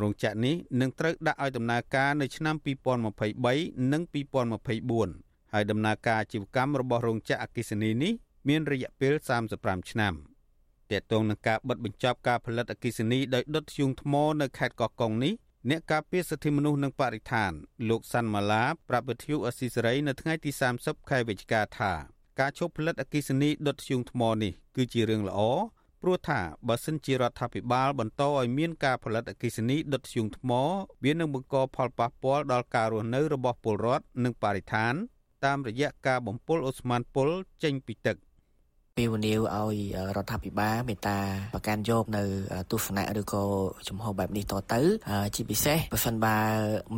[0.00, 8.12] រោងចក្រនេះនឹងត្រូវដាក់ឲ្យដំណើរការនៅឆ្នាំ2023និង2024ហើយដំណើរការអាជីវកម្មរបស់រោងចក្រអគិសនីនេះ
[8.48, 9.14] មានរយៈពេល
[9.52, 10.14] 35ឆ្នាំ
[10.90, 15.34] តកតងនឹងការបិទបញ្ចប់ការផលិតអគិសនីដោយដុតធ្យូងថ្មនៅខេត្តកោះកុងនេះ
[15.70, 17.52] អ្នកការពារសិទ្ធិមនុស្សនិងបរិស្ថាន
[17.88, 20.50] លោកសាន់ម៉ាឡាប្រាប់វិទ្យុអស៊ីសេរីនៅថ្ងៃទី
[20.80, 21.92] 30ខែវិច្ឆិកាថា
[22.40, 25.40] ការឈប់ផលិតអគិសនីដុតធ្យូងថ្មនេះគឺជារឿងល្អ
[26.02, 30.50] ព្រោះថាបើសិនជារដ្ឋាភិបាលបន្តឲ្យមានការផលិតអគិសនីដុតធ្យូងថ្ម
[31.04, 34.94] វានឹងបង្កផលប៉ះពាល់ដល់ការរស់នៅរបស់ពលរដ្ឋនិងបរិស្ថាន
[35.44, 37.28] តាមរយៈការបំពុលអូស្មန်ពុល
[37.62, 38.16] ចេញពីទឹក។
[38.96, 39.76] ពីវនាវឲ្យ
[40.16, 41.18] រដ្ឋាភិបាលមេត្តា
[41.54, 42.22] ប្រកាន់យកនៅ
[42.70, 43.44] ទស្សនៈឬក៏
[43.88, 44.80] ជំហរបែបនេះតទៅ
[45.34, 46.36] ជាពិសេសបើសិនបើ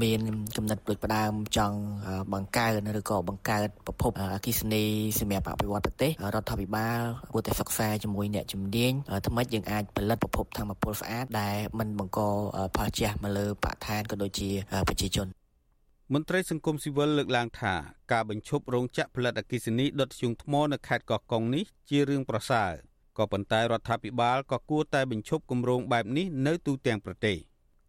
[0.02, 0.20] មាន
[0.56, 1.78] កំណត់ដូចផ្ដើមចង់
[2.32, 4.84] បង្កើនឬក៏បង្កើតប្រភពអគិសនី
[5.20, 7.00] សម្រាប់អភិវឌ្ឍប្រទេសរដ្ឋាភិបាល
[7.32, 8.92] គួរតែសិក្សាជាមួយអ្នកជំនាញ
[9.26, 12.20] ថ្មិចយើងអាចផលិតប្រភពធម្មពលស្អាតដែលមិនបង្ក
[12.76, 14.50] ផលជះមកលើបរិស្ថានក៏ដូចជា
[14.88, 15.41] ប្រជាជន
[16.14, 17.74] មន្ត្រីសង្គមស៊ីវិលលើកឡើងថា
[18.12, 22.72] ការបញ្ឈប់រោងចក្រផលិតអគិសនីដុតធ្យូងថ្មនៅខេត្តកោះកុងនេះជារឿងប្រសើរ
[23.18, 27.36] ក៏ប៉ុន្តែរដ្ឋាភិបាលក៏គួរតែបញ្ឈប់គម្រោងបែបនេះនៅទូទាំងប្រទេស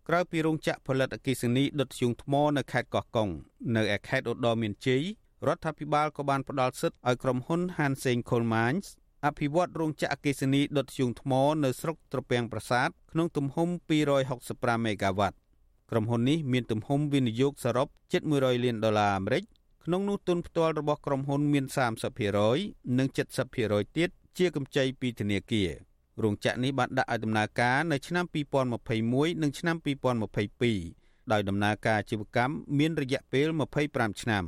[0.07, 3.29] ក្រៅពីរោងចក្រផលិតអគិសនីដុតធ្យូងថ្មនៅខេត្តកោះកុង
[3.75, 5.03] នៅឯខេត្តឧត្តរមានជ័យ
[5.47, 8.88] រដ្ឋាភិបាលក៏បានផ្ដល់សិទ្ធិឲ្យក្រុមហ៊ុន Hanseng Coal Mines
[9.25, 11.31] អភិវឌ្ឍរោងចក្រអគិសនីដុតធ្យូងថ្ម
[11.63, 13.67] នៅស្រុកត្រពាំងប្រាសាទក្នុងទំហំ
[14.25, 15.38] 265មេហ្គាវ៉ាត់
[15.91, 19.43] ក្រុមហ៊ុននេះមានទំហំវិនិយោគសរុបជិត100លានដុល្លារអាមេរិក
[19.84, 21.65] ក្នុងនោះទុនផ្ទាល់របស់ក្រុមហ៊ុនមាន
[22.32, 23.08] 30%និង
[23.52, 25.72] 70%ទៀតជាកម្ចីពីធនាគារ
[26.24, 28.26] រោងចក្រនេះបានដាក់ឲ្យដំណើរការនៅឆ្នាំ
[28.84, 29.76] 2021និងឆ្នាំ
[30.54, 33.48] 2022ដោយដំណើរការអាជីវកម្មមានរយៈពេល
[33.86, 34.46] 25ឆ្នាំ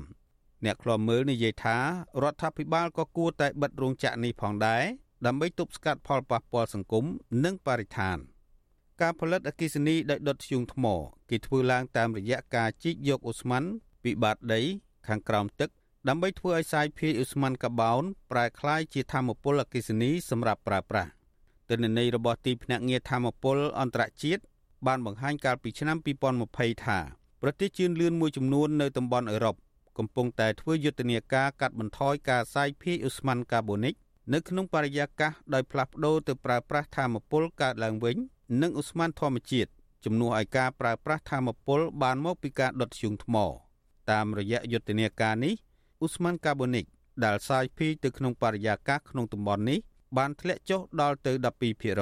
[0.66, 1.78] អ្នកខ្លាំមើលនិយាយថា
[2.24, 4.84] រដ្ឋាភិបាលក៏គួរតែបិទរោងចក្រនេះផងដែរ
[5.26, 7.06] ដើម្បីទប់ស្កាត់ផលប៉ះពាល់សង្គម
[7.44, 8.18] និងបរិស្ថាន។
[9.02, 10.86] ការផលិតអគិសនីដោយដុតធ្យូងថ្ម
[11.30, 13.64] គេធ្វើឡើងតាមរយៈការជីកយកអូស្ម័ន
[14.04, 14.62] ពីបាតដី
[15.08, 15.70] ខាងក្រោមទឹក
[16.08, 21.10] ដើម្បីធ្វើឲ្យសាយភាយអូស្ម័នកាបោនប្រែក្លាយជាធម្មពលអគិសនីសម្រាប់ប្រើប្រាស់
[21.70, 24.42] ទិន្នន័យរបស់ទីភ្នាក់ងារធម្មពលអន្តរជាតិ
[24.88, 25.98] បានបង្ហាញកាលពីឆ្នាំ
[26.42, 27.00] 2020ថា
[27.42, 29.56] ប្រទេសជឿនលឿនមួយចំនួននៅតំបន់អឺរ៉ុប
[29.98, 33.94] កំពុងតែធ្វើយុទ្ធនាការកាត់បន្ថយការសាយភាយអូស្ម័នកាបូនិក
[34.34, 38.18] នៅក្នុងបរិយាកាសដោយផ្លាស់ប្តូរទៅប្រើប្រាស់ធម្មពលកើតឡើងវិញ
[38.62, 39.70] និងឧស្ម័នធម្មជាតិ
[40.06, 43.36] ជំនួសឲ្យការប្រើប្រាស់ធម្មពលបានមកពីការដុតធ្យូងថ្ម
[44.12, 45.54] តាមរយៈយុទ្ធនាការនេះ
[46.06, 46.86] ឧស្ម័នកាបូនិក
[47.24, 49.80] ដែលសាយភាយទៅក្នុងបរិយាកាសក្នុងតំបន់នេះ
[50.18, 51.32] បានធ្លាក់ចុះដល់ទៅ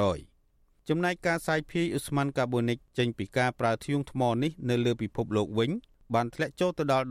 [0.10, 5.71] 12%ចំណែកការសាយភាយឧស្ម័នកាបូនិកចេញពីការប្រើធ្យូងថ្មនេះនៅលើពិភពលោកវិញ
[6.13, 7.06] បានធ្លាក់ចុះទៅដល់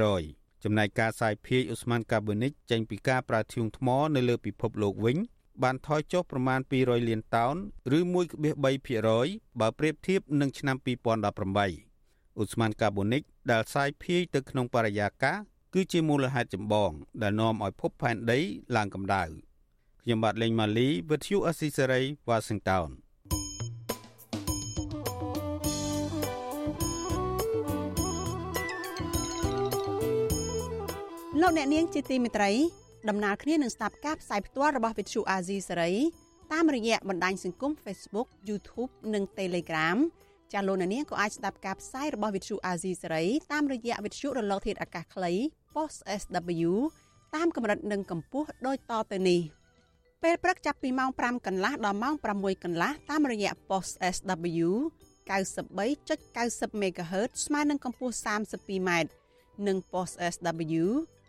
[0.00, 5.16] 12%ចំណែកការសាយភាយឧស្ម័នកាបូនិកចេញពីការប្រើធ្យូងថ្មនៅលើពិភពលោកវិញ
[5.62, 7.56] បានថយចុះប្រមាណ200លានតោន
[7.96, 15.36] ឬ1.3%បើប្រៀបធៀបនឹងឆ្នាំ2018ឧស្ម័នកាបូនិកដែលសាយភាយទៅក្នុងបរិយាកាស
[15.74, 16.90] គឺជាមូលហេតុចម្បង
[17.22, 18.40] ដែលនាំឲ្យភពផែនដី
[18.76, 19.24] ឡើងកម្ដៅ
[20.02, 22.88] ខ្ញុំបាទលេងម៉ាលីវិទ្យុអស៊ីសេរីវ៉ាស៊ីនតោន
[31.40, 32.50] លោកអ្នកនាងជាទីមេត្រី
[33.08, 35.92] ដំណើរគ្នានឹងស្ដាប់ការផ្សាយផ្ទាល់របស់វិទ្យុអាស៊ីសេរី
[36.52, 39.98] តាមរយៈបណ្ដាញសង្គម Facebook YouTube និង Telegram
[40.52, 45.32] ចាលោកនាងក៏អាចស្ដាប់ការផ្សាយរបស់វិទ្យុអាស៊ីសេរីតាមរយៈវិទ្យុរលកធាតុអាកាសខ្លី
[45.74, 46.72] Post SW
[47.34, 49.40] តាមកម្រិតនិងកម្ពស់ដូចតទៅនេះ
[50.22, 54.68] ពេលព្រឹកចាប់ពីម៉ោង5កន្លះដល់ម៉ោង6កន្លះតាមរយៈ Post SW
[55.28, 58.90] 93.90 MHz ស្មើនឹងកម្ពស់ 32m
[59.66, 60.84] និង Post SW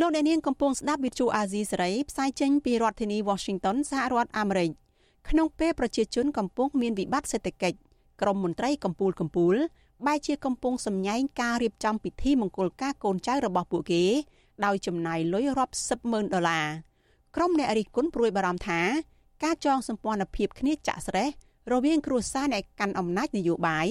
[0.00, 4.70] លោកអ្នកនាងកំពុងស្ដាប់វិទ្យុអាស៊ីសេរីផ្សាយចេញពីរដ្ឋធានី Washington សហរដ្ឋអាមេរិក
[5.28, 7.78] ក្នុងពេលប្រជាជនកំពុងមានវិបត្តិសេដ្ឋកិច្ច
[8.20, 9.58] ក្រមមន្ត្រីកម្ពុជាកម្ពុជា
[10.06, 14.04] បែជាកំពុងសម្ញែងការរៀបចំពិធីមង្គលការកូនចៅរបស់ពួកគេ
[14.64, 16.66] ដោយចំណាយលុយរាប់សិបម៉ឺនដុល្លារ
[17.36, 18.80] ក្រុមអ្នករិះគន់ព្រួយបារម្ភថា
[19.44, 21.28] ការចងសម្ព័ន្ធភាពគ្នាចាក់ស្រេះ
[21.72, 23.86] រវាងគ្រួសារអ្នកកាន់អំណាចនយោបាយ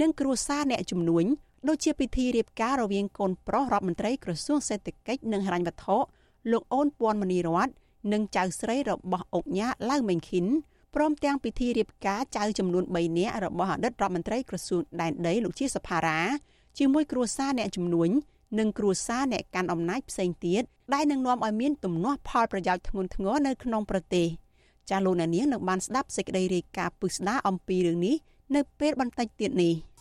[0.00, 1.24] និងគ្រួសារអ្នកជំនួញ
[1.68, 5.96] ដូចជាពិធីរៀបការរវាងកូនប្រុសរដ្ឋមន្ត្រីក្រសួងសេដ្ឋកិច្ចនិងហិរញ្ញវត្ថុ
[6.50, 7.68] លោកអូនពាន់មនីរត
[8.12, 10.46] និងចៅស្រីរបស់អុកញ៉ាឡៅមេងខិន
[10.94, 16.18] ព្រមទាំងពិធីរៀបការចៅចំនួន3នាក់របស់អតីតរដ្ឋមន្ត្រីក្រសួងដែនដីលោកជាសភារា
[16.78, 18.10] ជាមួយគ្រួសារអ្នកជំនួញ
[18.58, 20.62] និងគ្រួសារអ្នកកាន់អំណាចផ្សេងទៀត
[20.94, 24.26] ដែលនឹងនាំឲ្យមានទំនាស់ផលប្រយោជន៍ធ្ងន់ធ្ងរនៅក្នុងប្រទេស
[24.90, 28.16] ចាលោកនាងនឹងបានស្ដាប់សេចក្តីរាយការណ៍ពឹស្ដារអំពីរឿងនេះ
[28.54, 29.74] នៅពេលបន្តិចទៀតនេះ។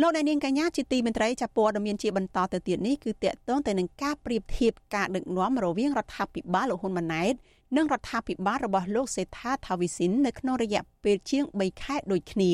[0.00, 7.34] លោកអ្នកនាងកញ្ញាជាទីមេត្រីចាព័ត៌មានជាបន្តទៅទៀតនេះគឺតកតងទៅនឹងការប្រៀបធៀបការដឹកនាំរវាងរដ្ឋាភិបាលលោកហ៊ុនម៉ាណែត
[7.76, 12.52] និងរដ្ឋាភិបាលរបស់លោកសេដ្ឋាថាវិសិននៅក្នុងរយៈពេលជាង3ខែដូចគ្នា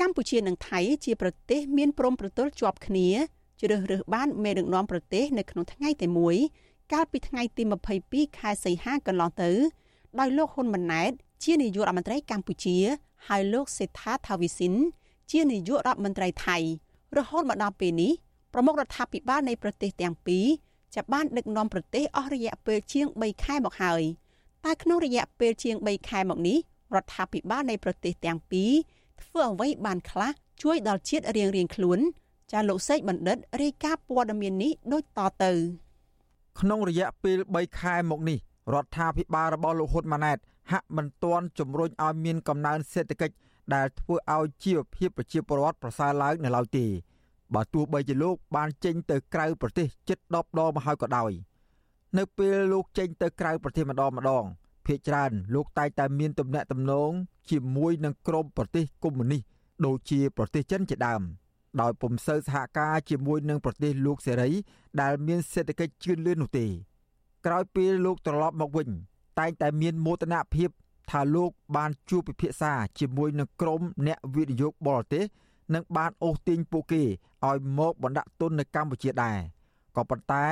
[0.00, 3.08] កម្ពុជានិងថៃជាប្រទេសមានព្រំប្រទល់ជាប់គ្នា
[3.60, 6.36] ជ្រើសរើសបានមេដឹកនាំប្រទេសនៅក្នុងថ្ងៃតែមួយ
[6.92, 7.62] កាលពីថ្ងៃទី
[8.00, 9.50] 22ខែសីហាកន្លងទៅ
[10.18, 11.12] ដោយលោកហ៊ុនម៉ាណែត
[11.44, 12.76] ជានាយករដ្ឋមន្ត្រីកម្ពុជា
[13.28, 14.74] ហើយលោកសេដ្ឋាថាវិសិន
[15.32, 16.56] ជានាយករដ្ឋមន្ត្រីថៃ
[17.16, 18.12] រហូតមកដល់ពេលនេះ
[18.52, 20.46] ប្រមុខរដ្ឋាភិបាលនៃប្រទេសទាំងពីរ
[20.94, 24.02] ចាប់បានដឹកនាំប្រទេសអស់រយៈពេលជាង3ខែមកហើយ
[24.64, 26.58] តែក្នុងរយៈពេលជាង3ខែមកនេះ
[26.94, 28.72] រដ្ឋាភិបាលនៃប្រទេសទាំងពីរ
[29.22, 31.98] ធ្វើអ្វីបានខ្លះជួយដល់ជាតិរៀងរៀងខ្លួន
[32.52, 35.52] ចាលោកសេកបណ្ឌិតរាយការណ៍ព័ត៌មាននេះដូចតទៅ
[36.60, 38.38] ក្នុងរយៈពេល3ខែមកនេះ
[38.74, 40.38] រដ្ឋាភិបាលរបស់លោកហ៊ុនម៉ាណែត
[40.72, 43.34] ហាក់មិនទាន់ជំរុញឲ្យមានកំណើនសេដ្ឋកិច្ច
[43.74, 46.86] ដែលធ្វើឲ្យជីវភាពប្រជាពលរដ្ឋប្រសើរឡើងនៅឡើយទេ
[47.54, 51.32] បើទោះបីជាលោកបានចេញទៅក្រៅប្រទេសជិត10ដងមកហើយក៏ដោយ
[52.18, 54.44] នៅពេលលោកចេញទៅក្រៅប្រទេសម្ដងម្ដង
[54.86, 57.10] ភាគច្រើនលោកតែងតែមានទំនាក់ទំនង
[57.50, 59.42] ជាមួយនឹងក្រុមប្រទេសកុម្មុយនីស
[59.86, 61.22] ដូចជាប្រទេសចិនជាដើម
[61.80, 64.50] ដោយពុំសូវសហការជាមួយនឹងប្រទេសលោកសេរី
[65.00, 66.66] ដែលមានសេដ្ឋកិច្ចជឿនលឿននោះទេ
[67.46, 68.88] ក្រោយពេលលោកត្រឡប់មកវិញ
[69.38, 70.70] តែងតែមានមោទនភាព
[71.10, 75.24] ថាលោកបានជួបពិភាក្សាជាមួយនឹងក្រុមអ្នកវិនិយោគបរទេស
[75.74, 77.02] និងបានអូសទាញពួកគេ
[77.46, 79.38] ឲ្យមកបណ្ដាក់ទុននៅកម្ពុជាដែរ
[79.96, 80.46] ក៏ប៉ុន្តែ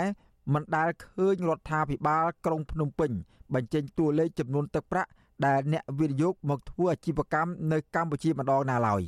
[0.53, 3.11] មិនដែលឃើញរដ្ឋាភិបាលក្រុងភ្នំពេញ
[3.55, 5.11] បញ្ចេញតួលេខចំនួនទឹកប្រាក់
[5.47, 9.03] ដែលអ្នកវិនិយោគមកធ្វើអាជីវកម្មនៅកម្ពុជាម្ដងណាឡើយ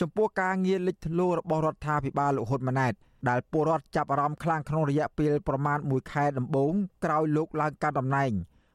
[0.00, 2.94] ចំពោះការងារលេចធ្លោរបស់រដ្ឋាភិបាលលោកហ៊ុនម៉ាណែត
[3.28, 6.72] ដែលពលរដ្ឋចាប់អារម្មណ៍ខ្លាំងក្នុងរយៈពេលប្រមាណ1ខែដំបូង
[7.04, 8.30] ក្រោយលោកឡើងកាន់តំណែង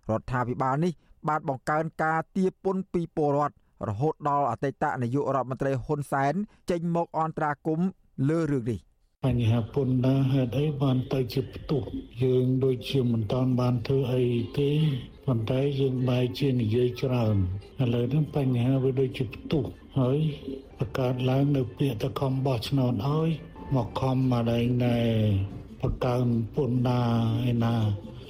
[0.09, 0.93] រដ្ឋាភិបាលនេះ
[1.27, 3.55] បានបង្កើនការទារពន្ធពីពលរដ្ឋ
[3.87, 6.33] រហូតដល់អតីតនាយករដ្ឋមន្ត្រីហ៊ុនសែន
[6.69, 7.89] ចេញមកអន្តរាគមន៍
[8.29, 8.79] លើរឿងនេះ
[9.25, 11.81] បញ្ហាពន្ធដារហេតុអីបានទៅជាផ្ទុះ
[12.23, 14.25] យើងដូចជាមិនតាន់បានធ្វើអី
[14.59, 14.71] ទេ
[15.25, 17.35] ប៉ុន្តែយើងបែរជានិយាយច្រើន
[17.81, 19.63] ឥឡូវនេះបញ្ហាវាដូចជាផ្ទុះ
[19.99, 20.19] ហើយ
[20.77, 23.29] បង្កើតឡើងនៅពាក្យតខំបោះឆ្នោតឲ្យ
[23.75, 24.97] មកខំមកដែងណែ
[25.81, 27.75] បង្កើនពន្ធដារឯណា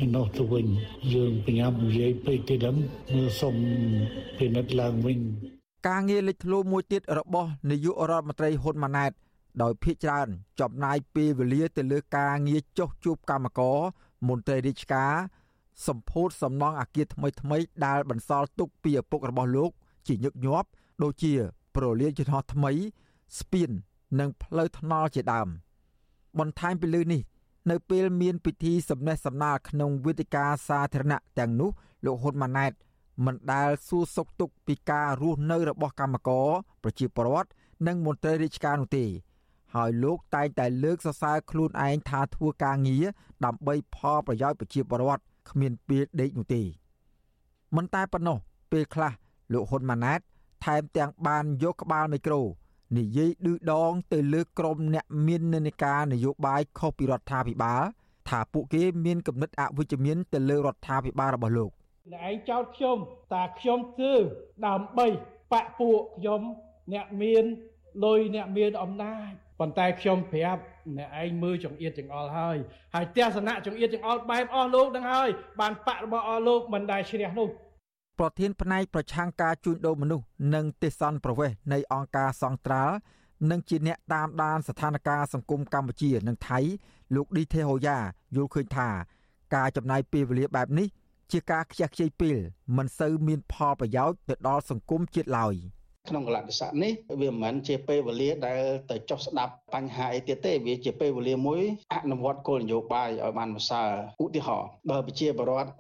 [0.04, 0.68] ឯនោះទៅវិញ
[1.14, 2.76] យើងបញ្ញាប់និយាយពេកទេដឹង
[3.14, 3.56] មើលសុំ
[4.38, 5.20] ពិនិត្យឡើងវិញ
[5.88, 9.12] ការងារលេចធ្លោមួយទៀតរបស់នាយករដ្ឋមន្ត្រីហ៊ុនម៉ាណែត
[9.62, 10.28] ដោយភាកច្រើន
[10.60, 13.78] ចំណាយពេលវេលាទៅលើការងារចុះជួបកម្មករ
[14.28, 15.14] មន្ត្រីរាជការ
[15.88, 19.72] សម្ពោធសំណងអាគារថ្មីថ្មីដែលបន្សល់ទុកពីឪពុករបស់លោក
[20.08, 20.68] ជាញឹកញាប់
[21.04, 21.34] ដូចជា
[21.76, 22.72] ប្រលានយន្តហោះថ្មី
[23.40, 23.70] ស្ពាន
[24.20, 25.48] និងផ្លូវថ្នល់ជាដើម
[26.40, 27.22] បន្ថែមពីលើនេះ
[27.70, 31.70] នៅពេលមានពិធីសំណេះសំណាលក្នុងវេទិកាសាធារណៈទាំងនោះ
[32.06, 32.72] លោកហ៊ុនម៉ាណែត
[33.26, 36.48] មិនដែលសួរសុខទុក្ខពីការរស់នៅរបស់កម្មករ
[36.84, 37.50] ប្រជាពលរដ្ឋ
[37.88, 39.06] និងមន្ត្រីរាជការនោះទេ
[39.76, 43.06] ហើយលោកតែងតែលើកសរសើរខ្លួនឯងថាធ្វើការងារ
[43.46, 46.62] ដើម្បីផលប្រយោជន៍ប្រជាពលរដ្ឋគ្មានពេលដេកនោះទេ
[47.76, 48.38] មិនតែប៉ុណ្ណោះ
[48.72, 49.12] ពេលខ្លះ
[49.54, 50.20] លោកហ៊ុនម៉ាណែត
[50.66, 52.42] ថែមទាំងបានយកក្បាលមីក្រូ
[52.98, 57.82] និយាយឌឺដងទៅលើក្រុមអ្នកមាននិន្នាការនយោបាយខុសពីរដ្ឋាភិបាល
[58.30, 61.72] ថាពួកគេមានគំនិតអវិជ្ជមានទៅលើរដ្ឋាភិបាលរបស់លោក
[62.14, 62.98] អ្នកឯងចោទខ្ញុំ
[63.34, 64.14] តាខ្ញុំគឺ
[64.68, 65.08] ដើម្បី
[65.52, 66.42] បាក់ពួកខ្ញុំ
[66.94, 67.44] អ្នកមាន
[68.06, 70.62] លុយអ្នកមានអំណាចប៉ុន្តែខ្ញុំប្រាប់
[70.98, 72.58] អ្នកឯងមើលចង្អៀតចង្អល់ហើយ
[72.96, 77.50] ហើយទស្សនៈចង្អៀតចង្អល់បែបអស់លោកនឹងហើយបានបាក់របស់អស់លោកមិនដែលឈ្នះនោះ
[78.20, 82.96] ប្រធានផ្នែកប្រឆាំងការជួញដូរមនុស្សនិងទេសន្តប្រវេសនៃអង្គការសង្ត្រាល់
[83.50, 86.60] និងជាអ្នកតាមដានស្ថានភាពសង្គមកម្ពុជានិងថៃ
[87.16, 87.98] លោកឌីទេហូយ៉ា
[88.36, 88.90] យល់ឃើញថា
[89.56, 90.88] ការចំណាយពេលវេលាបែបនេះ
[91.32, 92.38] ជាការខ្ជះខ្ជាយពេល
[92.78, 95.56] មិនសូវមានផលប្រយោជន៍ទៅដល់សង្គមជាតិឡើយ។
[96.08, 101.62] ក្នុងកលៈទេសៈនេះវាមិនមែនជាពេលវេលាដែលទៅចុះស្ដាប់បញ្ហាអីទៀតទេវាជាពេលវេលាមួយ
[101.94, 103.90] អនុវត្តគោលនយោបាយឲ្យបានប្រសើរ
[104.24, 105.72] ឧទាហរណ៍បើប្រជាពលរដ្ឋ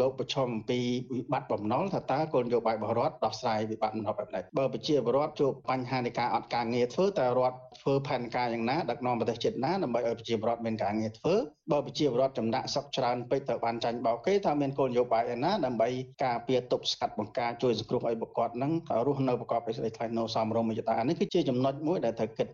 [0.00, 0.80] លោកប្រឈមអំពី
[1.14, 11.34] វិបត្តិបំណុលថាតើគោលនយោបាយរបស់រដ្ឋដោះស្រាយវិបត្តិបំណុលបែបណាបើប្រជាពលរដ្ឋជួបបញ្ហានៃការអត់ការងារធ្វើតើរដ្ឋធ្វើផែនការយ៉ាងណាដឹកនាំប្រទេសជាតិណាដើម្បីឲ្យប្រជាពលរដ្ឋមានការងារធ្វើ
[11.72, 15.88] បើប្រជាពលរដ្ឋចំណាក់ស្រុកច្រើនពេកទៅបានចាញ់បោកគេថាមានគោលនយោបាយយ៉ាងណាដើម្បី
[16.24, 18.72] ការពារទប់ស្កាត់បង្ការជួយសង្គ្រោះឲ្យបុគ្គលនឹង
[19.06, 22.46] រស់នៅប្រកបដោយសេចក្តីថ្លៃថ្នូរសមរម្យយតានេះគឺជាចំណុចមួយដែលត្រូវគិត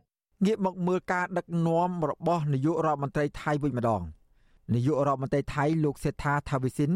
[0.45, 4.03] ងាកមកមើលការដឹកនាំរបស់នាយករដ្ឋមន្ត្រីថៃវិញម្ដង
[4.75, 6.91] នាយករដ្ឋមន្ត្រីថៃលោកសេដ្ឋាថាវិសិន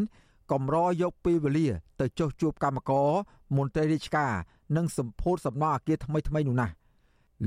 [0.51, 1.67] កំរយកពេលវេលា
[2.01, 3.09] ទៅចុះជួបកម្មករ
[3.57, 4.33] មន្ត្រីរាជការ
[4.77, 6.73] និងសម្ពោធសំណងអគារថ្មីថ្មីនោះណាស់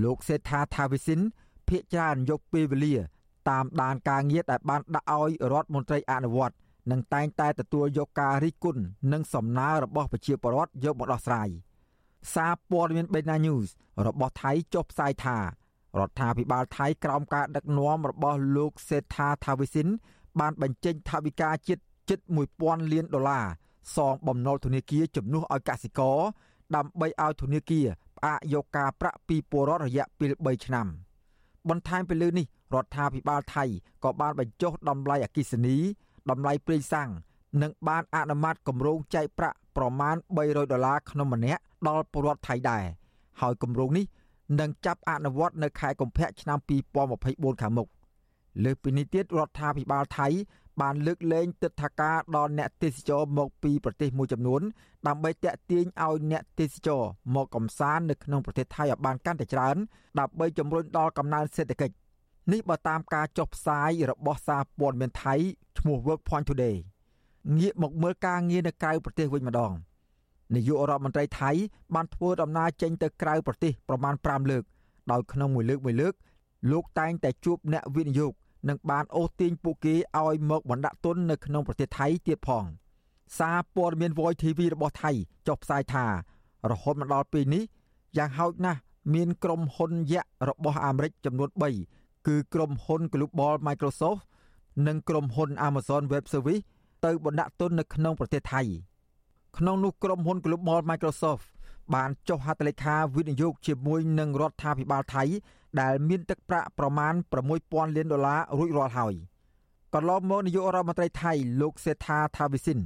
[0.04, 1.20] លោកសេដ្ឋាថាវិសិន
[1.68, 2.94] ភាកច្រើនយកពេលវេលា
[3.50, 6.54] តាមដានការងារដែលបានដាក់ឲ្យរដ្ឋមន្ត្រីអនុវត្ត
[6.90, 11.48] និងតែងតែទទួលយកការរិះគន់និងសំណើរបស់ប្រជាពលរដ្ឋយកមកដោះស្រាយ។
[12.32, 13.68] សារព័ត៌មាន Bena News
[14.06, 15.38] របស់ថៃចុះផ្សាយថា
[15.98, 19.86] រដ្ឋាភិបាលថៃក្រោមការដឹកនាំរបស់លោកសេដ្ឋាថាវិសិន
[20.40, 22.18] បានបញ្ចេញថវិកាជាតិជិត
[22.56, 23.46] 1000លានដុល្លារ
[23.96, 26.18] សងបំណុលធនាគារជំនួសឲ្យកសិករ
[26.76, 30.86] ដើម្បីឲ្យធនាគារផ្អាកយកការប្រាក់ពីពលរដ្ឋរយៈពេល3ឆ្នាំ
[31.68, 33.64] បន្ថែមពីលើនេះរដ្ឋាភិបាលថៃ
[34.04, 35.76] ក៏បានបញ្ចុះតម្លៃអគិសនី
[36.30, 37.10] តម្លៃប្រេងសាំង
[37.62, 42.84] និងបានអនុម័តគម្រោងចែកប្រាក់ ប្រមាណ300ដុល្លារក្នុងម្នាក់ដល់ពលរដ្ឋថៃដែរ
[43.40, 44.04] ហើយគម្រោងនេះ
[44.60, 46.58] នឹងចាប់អនុវត្តនៅខែកុម្ភៈឆ្នាំ
[47.10, 47.88] 2024ខាងមុខ
[48.64, 50.28] លើសពីនេះទៀតរដ្ឋាភិបាលថៃ
[50.80, 54.62] បានលើកលែងទឹកថាការដល់អ្នកទេសចរមកពីប្រទេសមួយចំនួន
[55.06, 57.02] ដើម្បីតាក់ទាញឲ្យអ្នកទេសចរ
[57.34, 59.76] មកកំសាន្តនៅក្នុងប្រទេសថៃឲ្យបានកាន់តែច្រើន
[60.18, 61.94] ដើម្បីជំរុញដល់កំណើនសេដ្ឋកិច្ច
[62.52, 65.34] នេះបើតាមការចុះផ្សាយរបស់សារព័ត៌មានថៃ
[65.78, 66.76] ឈ្មោះ Work Point Today
[67.58, 69.72] ងាកមកមើលការងារនៅក្រៅប្រទេសវិញម្ដង
[70.54, 71.50] នាយករដ្ឋមន្ត្រីថៃ
[71.94, 74.64] បានធ្វើដំណើរចេញទៅក្រៅប្រទេសប្រមាណ5លើក
[75.12, 76.14] ដោយក្នុងមួយលើកមួយលើក
[76.72, 78.32] លោកតែងតែជួបអ្នកវិនិយោគ
[78.68, 82.64] និងបានអូសទាញពួកគេឲ្យមកបណ្ដាក់ទុននៅក្នុងប្រទេសថៃទៀតផង
[83.38, 85.10] សារព័ត៌មាន Voice TV របស់ថៃ
[85.46, 86.04] ចុះផ្សាយថា
[86.70, 87.62] រហូតមកដល់ពេលនេះ
[88.16, 88.80] យ៉ាងហោចណាស់
[89.14, 91.48] មានក្រុមហ៊ុនយក្សរបស់អាមេរិកចំនួន
[91.88, 94.22] 3គឺក្រុមហ៊ុន Global Microsoft
[94.86, 96.62] និងក្រុមហ៊ុន Amazon Web Service
[97.04, 98.62] ទៅបណ្ដាក់ទុននៅក្នុងប្រទេសថៃ
[99.58, 101.46] ក្នុងនោះក្រុមហ៊ុន Global Microsoft
[101.94, 105.24] បានចុះហត្ថលេខាវិនិយោគជាមួយនឹងរដ្ឋាភិបាលថៃ
[105.80, 107.14] ដែលមានទឹកប្រាក់ប្រមាណ
[107.54, 109.14] 6000លានដុល្លាររួចរាល់ហើយ
[109.94, 112.78] កន្លងមកនាយករដ្ឋមន្ត្រីថៃលោកសេដ្ឋាថាវិសិន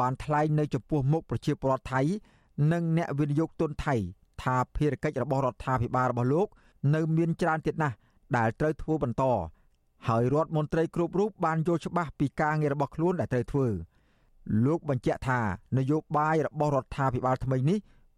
[0.00, 2.00] បានថ្លែងនៅចំពោះមុខប្រជាពលរដ្ឋថៃ
[2.72, 3.94] និងអ្នកវិនិយោគទុនថៃ
[4.42, 6.48] ថាភារកិច្ចរបស់រដ្ឋាភិបាលរបស់លោក
[6.94, 7.96] នៅមានច្រើនទៀតណាស់
[8.36, 9.24] ដែលត្រូវធ្វើបន្ត
[10.07, 13.67] ហើយរដ្ឋមន្ត្រីគ្រប់រូបបានយល់ច្បាស់ពីការងាររបស់ខ្លួនដែលត្រូវធ្វើ
[14.65, 15.39] លោកបញ្ជាក់ថា
[15.77, 17.77] នយោបាយរបស់រដ្ឋាភិបាលថ្មីនេះ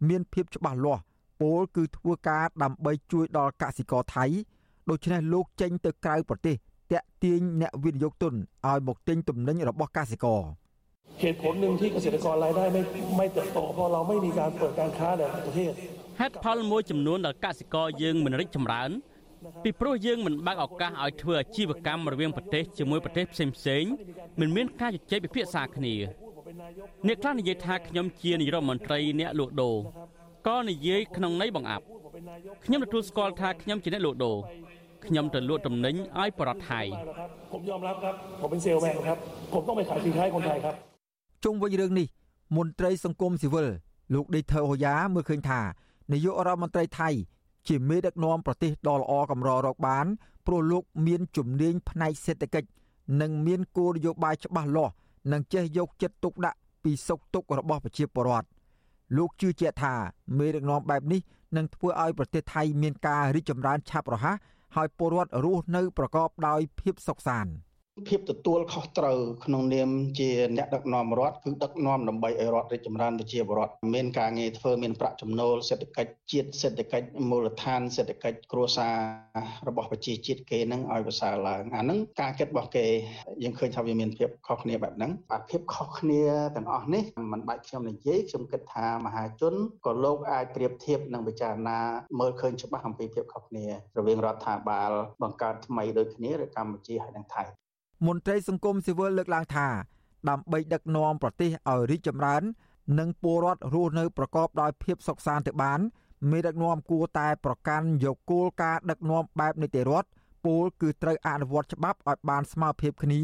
[0.09, 1.01] មានភាពច្បាស់លាស់
[1.41, 4.25] ពលគឺធ្វើការដើម្បីជួយដល់កសិករថៃ
[4.89, 6.55] ដូច្នេះលោកចេញទៅក្រៅប្រទេស
[6.91, 8.33] តាក់ទាញអ្នកវិនិយោគទុន
[8.67, 10.41] ឲ្យមកទិញទំនិញរបស់កសិករ
[11.21, 12.81] เหตุผลหนึ่งที่เกษตรกรรายได้ไม่
[13.17, 15.71] ไม่เติบโตเพราะเราไม่มีการเปิดการค้าในประเทศ
[16.19, 18.89] ហេតុផលមួយចំនួនដែលកសិករយើងមិនរីកចម្រើន
[19.63, 23.83] ពីព្រោះយើងមិនបើកឱកាសឲ្យធ្វើអាជីវកម្មរវាងប្រទេសជាមួយប្រទេសផ្សេងផ្សេង
[24.39, 25.95] មិនមានការជជែកពិភាក្សាគ្នា
[27.07, 29.77] អ្នកខ្លះនិយាយថាខ្ញុំជានាយរដ្ឋមន្ត្រីអ្នកលក់ដូរ
[30.47, 31.85] ក៏និយាយក្នុងន័យបង្អាប់
[32.65, 34.37] ខ្ញុំទទួលស្គាល់ថាខ្ញុំជាអ្នកលក់ដូរ
[35.05, 36.81] ខ្ញុំទៅលក់ទំនិញឲ្យបរដ្ឋថៃ
[37.51, 39.17] ผมยอมรับครับผมเป็นเซลแมนครับ
[39.53, 40.75] ผมต้องไปขายสินค้าให้คนไทยครับ
[41.43, 42.07] ជុំវិញរឿងនេះ
[42.57, 43.67] មន្ត្រីសង្គមស៊ីវិល
[44.13, 45.59] លោកដេថើហូយ៉ាមើលឃើញថា
[46.11, 47.09] នាយករដ្ឋមន្ត្រីថៃ
[47.68, 50.06] ជាមេដឹកនាំប្រទេសដ៏ល្អកម្ររកបាន
[50.46, 52.68] ព្រោះលោកមានជំនាញផ្នែកសេដ្ឋកិច្ច
[53.20, 54.92] និងមានគោលនយោបាយច្បាស់លាស់
[55.32, 58.48] និងចេះយកចិត្តទុកដាក់ពីសុខទុក្ខរបស់ប្រជាពលរដ្ឋ
[59.16, 59.94] លោកជឿជាក់ថា
[60.38, 61.20] មេដឹកនាំបែបនេះ
[61.56, 64.36] នឹងធ្វើឲ្យប្រទេសថៃមានការរីកចម្រើនឆាប់រហ័ស
[64.76, 67.50] ហើយពលរដ្ឋរស់នៅប្រកបដោយភាពសុខសាន្ត។
[68.08, 78.96] ភាពទទួលខុសត្រូវក្នុងនាមជាអ្នកដឹកនាំរដ្ឋគឺដឹកនាំដើម្បីឲ្យរដ្ឋរីកចម្រើនប្រជាពលរដ្ឋមានការងារធ្វើមានប្រាក់ចំណូលសេដ្ឋកិច្ចជាតិសេដ្ឋកិច្ចមូលដ្ឋានសេដ្ឋកិច្ចគ្រួសារ
[79.68, 82.86] របស់ប្រជាជាតិគេនឹងឲ្យប្រសើរឡើងអាហ្នឹងការគិតរបស់គេ
[83.42, 86.22] យើងឃើញថាវាមានភាពខុសគ្នាបែបហ្នឹងអាភាពខុសគ្នា
[86.56, 87.02] ទាំងអស់នេះ
[87.32, 89.54] มันបាច់ខ្ញុំនិយាយខ្ញុំគិតថាមហាជន
[89.86, 91.78] ក៏លោកអាចប្រៀបធៀបនិងពិចារណា
[92.20, 93.66] មើលឃើញច្បាស់អំពីភាពខុសគ្នា
[93.98, 97.44] រវាងរដ្ឋាភិបាលបង្កើតថ្មីដូចគ្នាឬកម្ពុជាហើយនិងថៃ
[98.06, 99.68] មន្ត្រីសង្គមស៊ីវិលលើកឡើងថា
[100.28, 102.42] ដើម្បីដឹកនាំប្រទេសឲ្យរីកចម្រើន
[102.98, 105.80] និងពលរដ្ឋរស់នៅប្រកបដោយភាពសុខសាន្តទៅបាន
[106.30, 110.08] មេដឹកនាំគួរតែប្រកាន់យកគោលការណ៍ដឹកនាំបែបនីតិរដ្ឋ
[110.44, 113.20] ពលគឺត្រូវអនុវត្តច្បាប់ឲ្យបានស្មើភាពគ្នា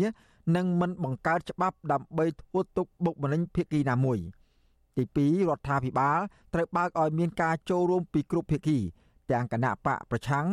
[0.56, 4.18] និងមិនបង្កើតច្បាប់ដើម្បីធ្វើទុកបុកម្នេញភាគីណាមួយ
[4.96, 5.04] ទី
[5.38, 6.18] 2រដ្ឋាភិបាល
[6.54, 8.78] ត្រូវបើកឲ្យមានការចូលរួមពីគ្រប់ភាគី
[9.30, 10.46] ទាំងគណៈបកប្រឆាំង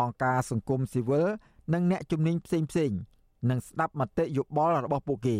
[0.00, 1.26] អង្គការសង្គមស៊ីវិល
[1.74, 2.92] និងអ្នកជំនាញផ្សេងផ្សេង
[3.50, 5.36] និងស្ដាប់មតិយោបល់របស់ពួកគេ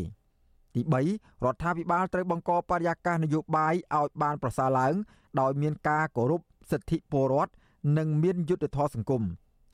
[0.75, 4.95] ទី3រដ្ឋាភិបាលត្រូវបង្កបរិយាកាសនយោបាយឲ្យបានប្រសើរឡើង
[5.41, 7.53] ដោយមានការគោរពសិទ្ធិពលរដ្ឋ
[7.99, 9.23] និងមានយុត្តិធម៌សង្គម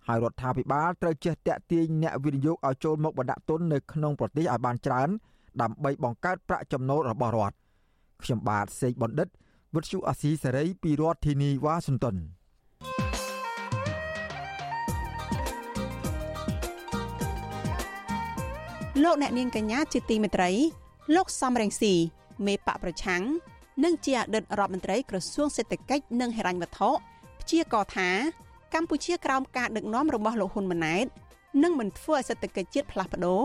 [0.06, 5.08] ហើយរដ្ឋាភិបាលត្រូវចេះតាក់ទាញអ្នកវិនិយោគឲ្យចូលមកបណ្ដាក់ទុននៅក្នុងប្រទេសឲ្យបានច្រើន
[5.62, 7.56] ដើម្បីបង្កើតប្រាក់ចំណូលរបស់រដ្ឋ
[8.22, 9.28] ខ្ញុំបាទសេកបណ្ឌិត
[9.74, 12.16] វិទ្យុអាស៊ីសេរីពីរដ្ឋធានីវ៉ាស៊ីនតោន
[19.02, 20.50] លោកអ្នកនាងកញ្ញាជាទីមេត្រី
[21.14, 21.94] លោកសំរងស៊ី
[22.46, 23.22] មេបកប្រឆាំង
[23.84, 26.90] និងជាអតីតរដ្ឋមន្ត្រីក្រសួងសេដ្ឋកិច្ចនិងហិរញ្ញវត្ថុ
[27.40, 28.10] ព្យាករថា
[28.74, 31.06] កម្ពុជាក្រោមការដឹកនាំរបស់លោកហ៊ុនម៉ាណែត
[31.62, 33.42] នឹងមិនធ្វើឲ្យសេដ្ឋកិច្ចជាតិផ្លាស់ប្ដូរ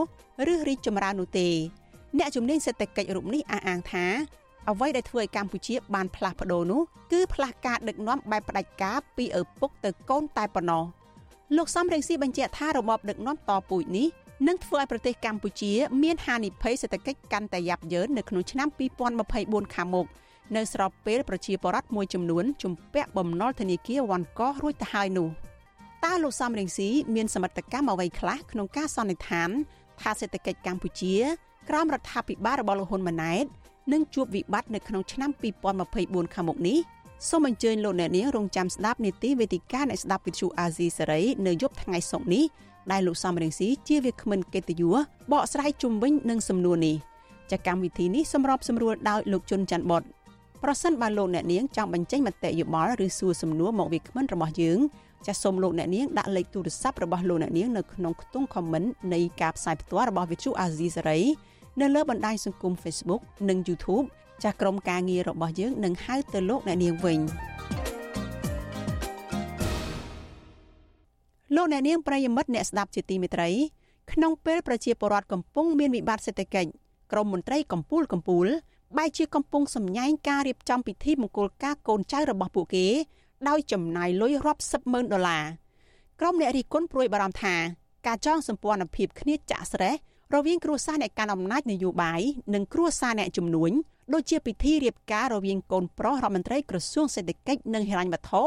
[0.54, 1.50] ឬរីកចម្រើននោះទេ
[2.18, 4.06] អ្នកជំនាញសេដ្ឋកិច្ចរូបនេះអះអាងថា
[4.70, 6.82] អ្វីដែលធ្វើឲ្យកម្ពុជាបានផ្លាស់ប្ដូរនោះ
[7.12, 10.84] គឺផ្លាស់ការដឹកនាំបែបផ្ដាច់ការពីឪពុកទៅកូនតែប៉ុណ្ណោះ
[11.58, 14.08] លោកសំរងស៊ីបញ្ជាក់ថារបបដឹកនាំតពូជនេះ
[14.48, 15.72] នឹងធ្វើឲ្យប្រទេសកម្ពុជា
[16.04, 18.68] មានហានិភ័យសេដ្ឋកិច្ចកាន់តែយ៉ាប់យ៉ឺននៅក្នុងឆ្នាំ
[19.22, 20.08] 2024ខាងមុខ
[20.56, 25.28] នៅស្របពេលប្រជាពលរដ្ឋមួយចំនួនជំពាក់បំណុលធនាគារវ៉ាន់កោរួចទៅហើយនោះ
[26.06, 29.50] តើលោកសំរងស៊ីមានសមត្ថកម្មអ្វីខ្លះក្នុងការសន្និដ្ឋាន
[30.02, 31.16] ថាសេដ្ឋកិច្ចកម្ពុជា
[31.70, 33.46] ក្រោមរដ្ឋាភិបាលរបស់លោកហ៊ុនម៉ាណែត
[33.94, 35.30] នឹងជួបវិបត្តិនៅក្នុងឆ្នាំ
[35.82, 36.80] 2024ខាងមុខនេះ
[37.30, 42.44] សូមអញ្ជើញលោកអ្នកនាងរងចាំស្ដាប់នីតិវេទិកាអ្នកស្ដាប់វិទ្យុអាស៊ីសេរីនៅយប់ថ្ងៃសុក្រនេះ
[42.92, 44.98] ដែលលោកសំរងស៊ីជាវាគ្មិនកិត្តិយស
[45.32, 46.96] បកស្រាយជុំវិញនឹងសំណួរនេះ
[47.52, 50.04] ចាកម្មវិធីនេះសម្របសម្រួលដោយលោកជុនច័ន្ទបត
[50.64, 54.80] ប្រសិនបើលោកអ្នកនាងចង់បញ្ចេញមតិយោបល់ឬសួរសំណួរមកវាគ្មិនរបស់យើង
[55.28, 61.24] ចាសសូមលោកអ្នកនាងដាក់លេខទូរស័ព្ទរបស់លោកអ្នកនាងនៅក្នុងខ្ទង់ comment នៃការផ្សាយផ្ទាល់របស់ Vithu Azizi Saray
[61.82, 64.06] នៅលើបណ្ដាញសង្គម Facebook និង YouTube
[64.44, 67.20] ចាស់ក្រុមការងាររបស់យើងនឹងហៅទៅលោកអ្នកនាងវិញ។
[71.56, 73.50] លោកអ្នកនាងប្រិយមិត្តអ្នកស្ដាប់ជាទីមេត្រី
[74.12, 76.72] ក្នុងពេលប្រជាពលរដ្ឋកំពុងមានវិបត្តិសេដ្ឋកិច្ច
[77.12, 78.50] ក្រមមន្ត្រីកម្ពុជាកម្ពុជា
[78.98, 82.88] បែរជាកំពុងសម្ញែងការរៀបចំពិធីមង្គលការកូនចៅរបស់ពួកគេ
[83.50, 85.46] ដោយចំណាយលុយរាប់សិបម៉ឺនដុល្លារ
[86.20, 87.56] ក្រុមអ្នករិះគន់ព្រួយបារម្ភថា
[88.08, 89.94] ការចងសម្ព័ន្ធភាពគ្នាចាក់ស្រេះ
[90.34, 92.22] រវាងគ្រួសារអ្នកកាន់អំណាចនយោបាយ
[92.54, 93.72] និងគ្រួសារអ្នកជំនួញ
[94.14, 98.42] ដូចជាពិធីរៀបការរវាងកូនប្រុសរដ្ឋមន្ត្រីក្រសួងសេដ្ឋកិច្ចនិងហិរញ្ញវត្ថុ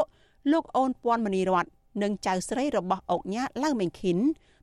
[0.51, 1.65] លោកអូនពាន់មនីរត
[2.01, 4.17] និងចៅស្រីរបស់អុកញ៉ាឡៅមេងខិន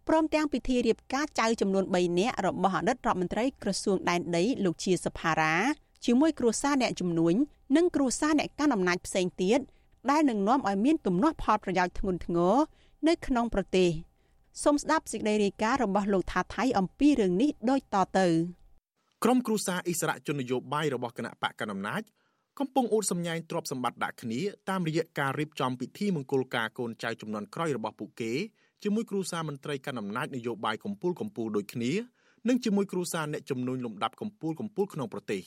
[0.09, 5.55] ព្រមទាំងពិធីរៀបការចៅចំនួន3នាក់របស់អតីតរដ្ឋមន្ត្រីក្រសួងដែនដីលោកជាសភារា
[6.05, 7.35] ជាមួយគ្រួសារអ្នកជំនួញ
[7.77, 9.61] និងគ្រួសារអ្នកកាន់អំណាចផ្សេងទៀត
[10.11, 12.57] ដែលនឹងនាំឲ្យមានទំនាស់ផលប្រយោជន៍ធ្ងន់ធ្ងរ
[13.09, 13.91] នៅក្នុងប្រទេស
[14.63, 18.27] សូមស្ដាប់សេចក្តីរាយការណ៍របស់លោកថាថៃអំពីរឿងនេះដូចតទៅ
[19.25, 22.03] ក្រុមគ្រួសារអិសរាជជននយោបាយរបស់គណៈបកកណ្ដាលអំណាច
[22.63, 24.41] កំពុងអួតសម្ញែងទ្រព្យសម្បត្តិដាក់គ្នា
[24.71, 28.33] តាមរយៈការរៀបចំពិធីមង្គលការកូនចៅចំនួនក្រោយរបស់ពួកគេ
[28.83, 31.93] ជាមួយគ្រូសាមន្ត្រីកណ្ដាលអំណាចនយោបាយកម្ពុជាកម្ពុជាដូចគ្នា
[32.49, 35.43] និងជាមួយគ្រូសាអ្នកជំនួញលំដាប់កម្ពុជាកម្ពុជាក្នុងប្រទេស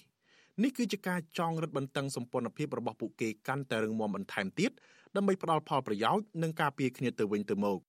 [0.63, 4.71] នេះគឺជាការចងរឹតបន្តឹងសម្ព័ន្ធភាពរបស់ពួកគេកាន់តែរឹងមាំបន្ថែមទៀត
[5.15, 7.79] ដើម្បីផ្ដល់ផលប្រយោជន៍និងការពារគ្នាទៅវិញទៅមក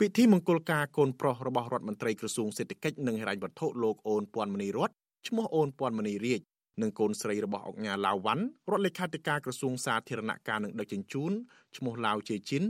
[0.00, 4.90] ពិធីមង្គលការកូនប្រុសរបស់រដ្ឋមន្ត្រីក្រសួងសេដ្ឋកិច្ចនិងហិរញ្ញវត្ថុលោកអូនពាន់មនីរត
[5.28, 6.40] ឈ្មោះអូនពាន់មនីរាជ
[6.82, 11.32] និងកូនស្រីរបស់អង្គការឡាវវ៉ាន់រដ្ឋលេខាធិការក្រសួងសាធារណការនិងដឹកជញ្ជូន
[11.76, 12.64] ឈ្មោះឡាវជេជីន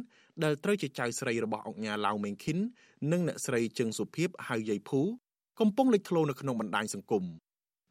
[0.44, 2.59] ដែលត្រូវជាចៅស្រីរបស់អង្គការឡាវមេងខិន
[3.12, 5.00] និងអ្នកស្រីជឹងសុភីបហៅយាយភូ
[5.61, 7.24] កំពុងលេចធ្លោនៅក្នុងបណ្ដាញសង្គម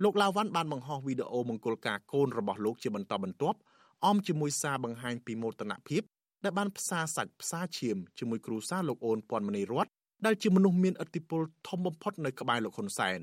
[0.03, 3.57] លោកឡាវវ៉ាន់បានបង្ហោះវីដេអូមង្គលការកូនរបស់លោកជាបន្តបន្ទាប់
[4.05, 6.01] អមជាមួយសារបង្ហាញពីមោទនភាព
[6.43, 9.87] ដែលបានផ្សារសាច់ផ្សារឈាមជាមួយគ្រូសាលោកអូនពាន់មនីរត
[10.25, 13.19] ដែលជាមនុស្សមានឥទ្ធិពលធំបំផុតនៅក្បែរលោកហ៊ុនសែន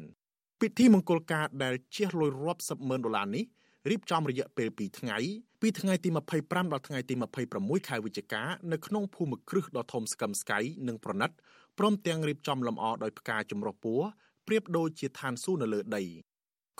[0.65, 3.45] ពិធីមង្គលការដែលជះលុយរាប់សិបម៉ឺនដុល្លារនេះ
[3.91, 5.19] រៀបចំរយៈពេល2ថ្ងៃ
[5.61, 6.09] ពីថ្ងៃទី
[6.41, 7.15] 25ដល់ថ្ងៃទី
[7.53, 8.43] 26ខែវិច្ឆិកា
[8.73, 10.59] នៅក្នុងភូមិគ្រឹះដ៏ធំស្កឹមស្កៃ
[10.89, 11.31] និងប្រណិត
[11.79, 14.07] ព្រមទាំងរៀបចំលម្អដោយផ្កាចម្រុះពណ៌
[14.47, 16.03] ប្រៀបដូចជាឋានសួគ៌នៅលើដី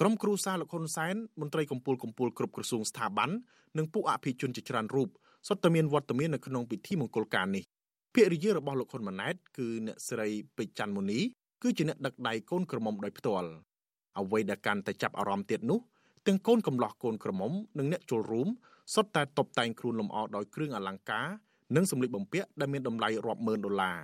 [0.01, 3.31] ក្រុមគ្រូសាលោកហ៊ុនសែនមន្ត្រីកម្ពុជាកម្ពុជាគ្រប់ក្រសួងស្ថាប័ន
[3.79, 5.09] និងពួកអភិជនជាច្រើនរូប
[5.49, 7.65] សុទ្ធតែមានវត្តមាននៅក្នុងពិធីមង្គលការនេះ
[8.15, 11.21] ភរិយារបស់លោកហ៊ុនម៉ាណែតគឺអ្នកស្រីពេជ្រច័ន្ទមុនី
[11.63, 13.51] គឺជាអ្នកដឹកដៃកូនក្រមុំដោយផ្ទាល់
[14.19, 15.81] អ្វីដែលកាន់តែចាប់អារម្មណ៍ទៀតនោះ
[16.27, 18.49] ទាំងកូនកំលោះកូនក្រមុំនិងអ្នកចូលរួម
[18.95, 21.27] សុទ្ធតែតុបតែងខ្លួនលម្អដោយគ្រឿងអលង្ការ
[21.77, 23.99] និងសម្លៀកបំពាក់ដែលមានតម្លៃរាប់ម៉ឺនដុល្លារ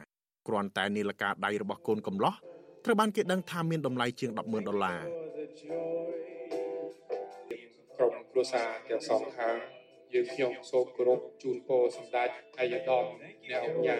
[0.48, 2.34] គ្រាន់តែនាឡិកាដៃរបស់កូនកំលោះ
[2.84, 5.00] ត្រូវបានគេដឹងថាមានតម្លៃជាង100,000ដុល្លារ
[7.96, 9.56] ក្រុមគ្រួសារទាំងសងខាង
[10.14, 12.28] យើងខ្ញុំសូមគោរពជូនពរសម្ដេច
[12.60, 13.96] អាយដាមអ្នកអង្គញា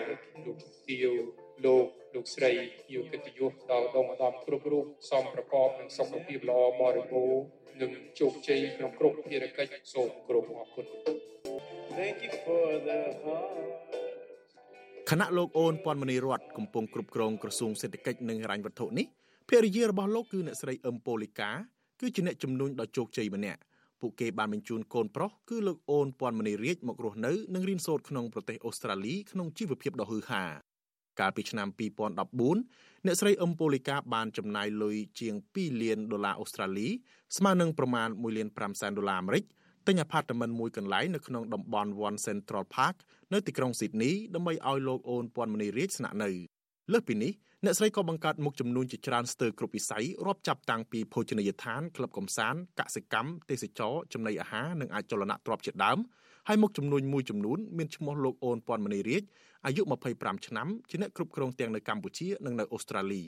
[0.46, 0.56] លោក
[0.88, 2.52] ទាវ លោកលោកស្រី
[2.94, 7.42] យុគតិយុសដល់ដងឧត្តមគ្រប់រូបសំប្រកបនឹងសុខភាពល្អបរិបូរណ៍
[7.80, 7.90] និង
[8.20, 10.86] ជោគជ័យក្នុងគ្រប់ភារកិច្ចសូមគោរពអរគុណ
[11.96, 13.86] Thank you for the heart
[15.10, 19.06] គណៈលោកអូនពាន់មនីរតកំពុងគ្រប់គ្រងក្រសួងសេដ្ឋកិច្ចនិងហិរញ្ញវត្ថុនេះ
[19.48, 21.50] ភរិយារបស់លោកគឺអ្នកស្រីអឹមប៉ូលីកា
[22.00, 23.60] គឺជាអ្នកជំនួញដ៏ជោគជ័យម្នាក់
[24.00, 30.44] ពួកគេបានបញ្ជូនកូនប្រុសគឺលោកអូនពាន់មនីរាជមករស់នៅនិងរៀនសូត្រក្នុងប្រទេសអូស្ត្រាលីក្នុងជីវភាពដ៏ហ៊ឺហា
[31.20, 31.68] កាលពីឆ្នាំ
[32.36, 36.88] 2014អ្នកស្រីអឹមប៉ូលីកាបានចំណាយលុយជាង2លានដុល្លារអូស្ត្រាលី
[37.36, 39.44] ស្មើនឹងប្រមាណ1លាន5សែនដុល្លារអាមេរិក
[39.86, 42.96] ទិញអាផាតមិនមួយកន្លែងនៅក្នុងតំបន់ One Central Park
[43.32, 46.30] នៅទីក្រុងស៊ីដនីដើម្បីឲ្យលោកអូនពាន់មនីរាជស្នាក់នៅ
[46.92, 47.32] លើសពីនេះ
[47.64, 55.98] អ្នកស្រីក៏បង្កើតមុខចំនួនជាច្រើនស្ទើរគ្រប់វិស័យរាប់ចាប់តាំងពីភោជនីយដ្ឋានក្លឹបកំសាន្តកសិកម្មទេសចរចំណីអាហារនិងអាចចលនៈទ្រព្យជាដើម
[56.48, 59.22] ហើយមុខចំនួនមួយចំនួនមានឈ្មោះលោកអូនពាន់មនីរាជ
[59.66, 59.82] អាយុ
[60.14, 63.22] 25ឆ្នាំជាអ្នកគ្រប់គ្រងទាំងនៅកម្ពុជានិងនៅអូស្ត្រាលី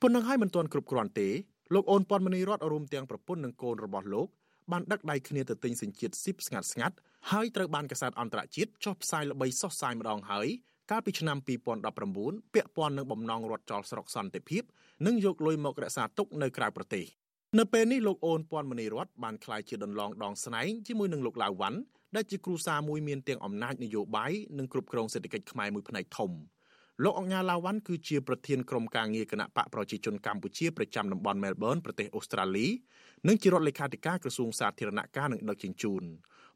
[0.00, 1.28] ប៉ុណ្ណឹងហើយមិនទាន់គ្រប់គ្រាន់ទេ
[1.74, 4.28] លោកអូនពាន់មនីរតរួមទាំងប្រពន្ធនិងកូនរបស់លោក
[4.72, 6.96] បានដឹកដៃគ្នាទៅទិញសេចក្ដីស៊ីបស្ងាត់ស្ងាត់
[7.30, 10.46] ហើយត្រូវបានកាសែតអន្តរជាតិចុះផ្សាយល្បីសុសសាយម្ដងហើយ
[10.90, 11.38] កាលពីឆ្នាំ
[11.96, 14.62] 2019ពាក់ព័ន្ធនឹងបំណងរត់ចោលស្រុកសន្តិភាព
[15.06, 17.04] និងយកលុយមករក្សាទុកនៅក្រៅប្រទេស
[17.58, 21.78] នៅពេលនេះលោកអូនពាន់មនីរតបានក្លាយជាដន្លងដងស្នែងជាមួយនឹងលោកឡាវវ៉ាន់
[22.16, 26.30] ដែលជាគ្រូសាមួយមានទាំងអំណាចនយោបាយនិងគ្រប់គ្រងសេដ្ឋកិច្ចខ្មែរមួយផ្នែកធំ
[27.04, 32.66] លោកអង្ញាឡាវ៉ាន់គឺជាប្រធានក្រុមការងារគណៈបកប្រជាជនកម្ពុជាប្រចាំតំបន់មែលប៊នប្រទេសអូស្ត្រាលី
[33.28, 36.02] និងជារដ្ឋលេខាធិការក្រសួងសាធារណការនិងដឹកជញ្ជូន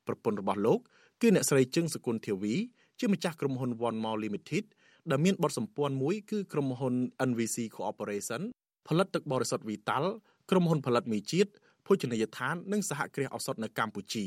[0.06, 0.78] ប្រពន្ធរបស់លោក
[1.20, 2.54] គឺអ្នកស្រីជឹងសគុណធាវី
[3.00, 4.64] ជាម្ចាស់ក្រុមហ៊ុន One Mall Limited
[5.10, 6.94] ដែលមានបទសម្ព័ន្ធមួយគឺក្រុមហ៊ុន
[7.28, 8.42] NVC Corporation
[8.88, 10.04] ផលិតទឹកបរិសុទ្ធ Vital
[10.50, 11.50] ក្រុមហ៊ុនផលិតមីជាតិ
[11.86, 14.26] ភោជនីយដ្ឋាននិងសហគ្រាសឱសថនៅកម្ពុជា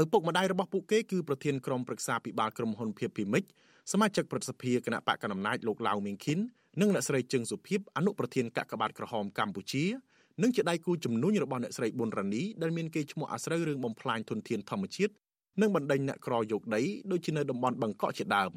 [0.00, 3.44] ឪពុកម្ដាយរបស់ពួកគេគឺប្រធានក្រុមប្រឹក្សាពិបាលក្រុមហ៊ុនភៀបពីមិច
[3.92, 6.38] សមាជិកប្រតិសភាគណៈបកកណ្ដាលអំណាចលោកឡាវមីងខិន
[6.80, 9.84] និងអ្នកស្រីជឹងសុភីបអនុប្រធានកាកបាទក្រហមកម្ពុជា
[10.42, 15.12] និងជាដៃគូជំនួញរបស់អ្នកស្រីប៊ុនរ៉ានីដែលមានគេឈ្មោះអាស្រូវរឿងបំផ្លាញធនធានធម្មជាតិ
[15.60, 18.52] និងបណ្ដេញអ្នកក្រយកដីដូចជានៅតំបន់បង្កក់ជាដើម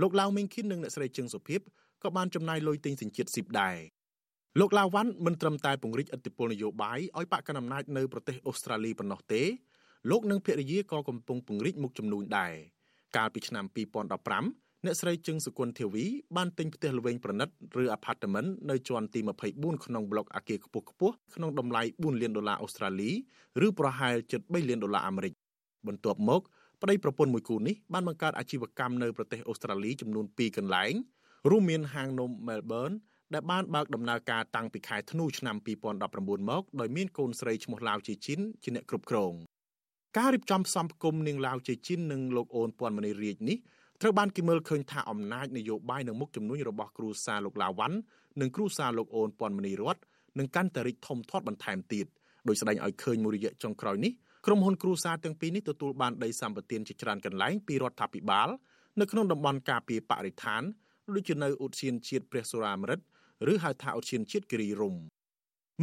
[0.00, 1.60] លោកឡាវមេងខិននិងអ្នកស្រីជឹងសុភីប
[2.02, 3.76] ក៏បានចំណាយលុយទិញសញ្ជាតិស៊ីបដែរ
[4.60, 9.42] លោកឡាវ៉ាន់មិនត្រឹមតែពង្រីកឥទ្ធិពលនយោបាយឲ្យបកកណ្ដាលអំណាចនៅប្រទេសអូស្ត្រាលីប៉ុណ្ណោះទេ
[10.10, 12.54] លោកនិងភរិយាក៏កំពុងពង្រីកមុខចំនួនដែរ
[13.16, 16.04] កាលពីឆ្នាំ2015អ្នកស្រីជឹងសុគន្ធធាវី
[16.36, 17.48] បានទិញផ្ទះល្វែងប្រណិត
[17.82, 19.20] ឬ apartment នៅជាន់ទី
[19.52, 23.10] 24ក្នុងប្លុកអគារខ្ពស់ខ្ពស់ក្នុងតម្លៃ4លានដុល្លារអូស្ត្រាលី
[23.66, 25.32] ឬប្រហែលជិត3លានដុល្លារអាមេរិក
[25.86, 26.40] បន្ទាប់មក
[26.82, 30.92] ប្តីប្រពន្ធមួយគូនេះបានបង្កើតអាជីវកម្មនៅប្រទេសអូស្ត្រាលីចំនួន2កន្លែង
[31.50, 32.96] រួមមានហាងនំ Melbourne
[33.34, 35.56] ដែលបានបើកដំណើរការតាំងពីខែធ្នូឆ្នាំ
[36.02, 39.34] 2019មកដោយមានកូនស្រីឈ្មោះឡាវជាជីនជាអ្នកគ្រប់គ្រង
[40.18, 43.56] ការរៀបចំផ្សំផ្គុំនាងឡាវជាជីននិងលោកអូនពាន់មនីរាជនេះ
[44.00, 47.96] ត្រូវបានគេមើលឃើញថាអំណាចនយោបាយនិងមុខជំនួញរបស់គ្រូសាលោកឡាវ៉ាន់
[48.40, 49.96] និងគ្រូសាលោកអូនពាន់មនីរត
[50.38, 52.06] នឹងកាន់តែរីកធំធាត់បន្ថែមទៀត
[52.48, 54.12] ដោយស្ដែងឲ្យឃើញមួយរយៈចុងក្រោយនេះ
[54.46, 58.48] ក្រុមហ៊ុនគ្រូសាទាំងពីរនេះទទួលបានដីសម្បត្តិជាច្រើនកន្លែងពីរដ្ឋាភិបាល
[59.00, 60.62] នៅក្នុងតំបន់ការពារបរិស្ថាន
[61.14, 63.04] ដូចជានៅឧទ្យានជាតិព្រះសូរាមរិទ្ធ
[63.52, 65.00] ឬហៅថាឧទ្យានជាតិគិរីរម្យ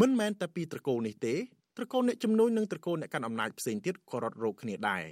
[0.02, 1.36] មិនមែនតែពីត្រកូលនេះទេ
[1.78, 5.06] ត្រកូលអ្នកជំនួយនិងត្រកូលអ្នកកាន់អំណាចផ្សេងទៀតក៏រត់រោគគ្នាដែរ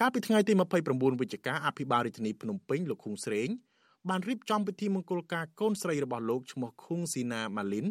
[0.00, 0.52] កាលពីថ្ងៃទី
[0.86, 3.48] 29វិច្ឆិកាអភិបាលរាជធានីភ្នំពេញលោកឃុងស្រេង
[4.08, 7.86] បានរៀបចំពិធីមង្គលការកូនស្រីរបស់លោកឈ្មោះឃុងស៊ីណាម៉ាលីន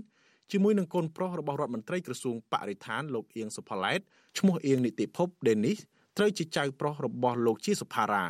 [0.51, 3.99] ជាមួយនឹងកូនប្រុសរបស់រដ្ឋមន្ត្រីក្រសួងបរិស្ថានលោកអៀងសុផាឡែត
[4.39, 5.77] ឈ្មោះអៀងនីតិភពដេនីស
[6.17, 8.25] ត្រូវជាចៅប្រុសរបស់លោកជាសុផារ៉ា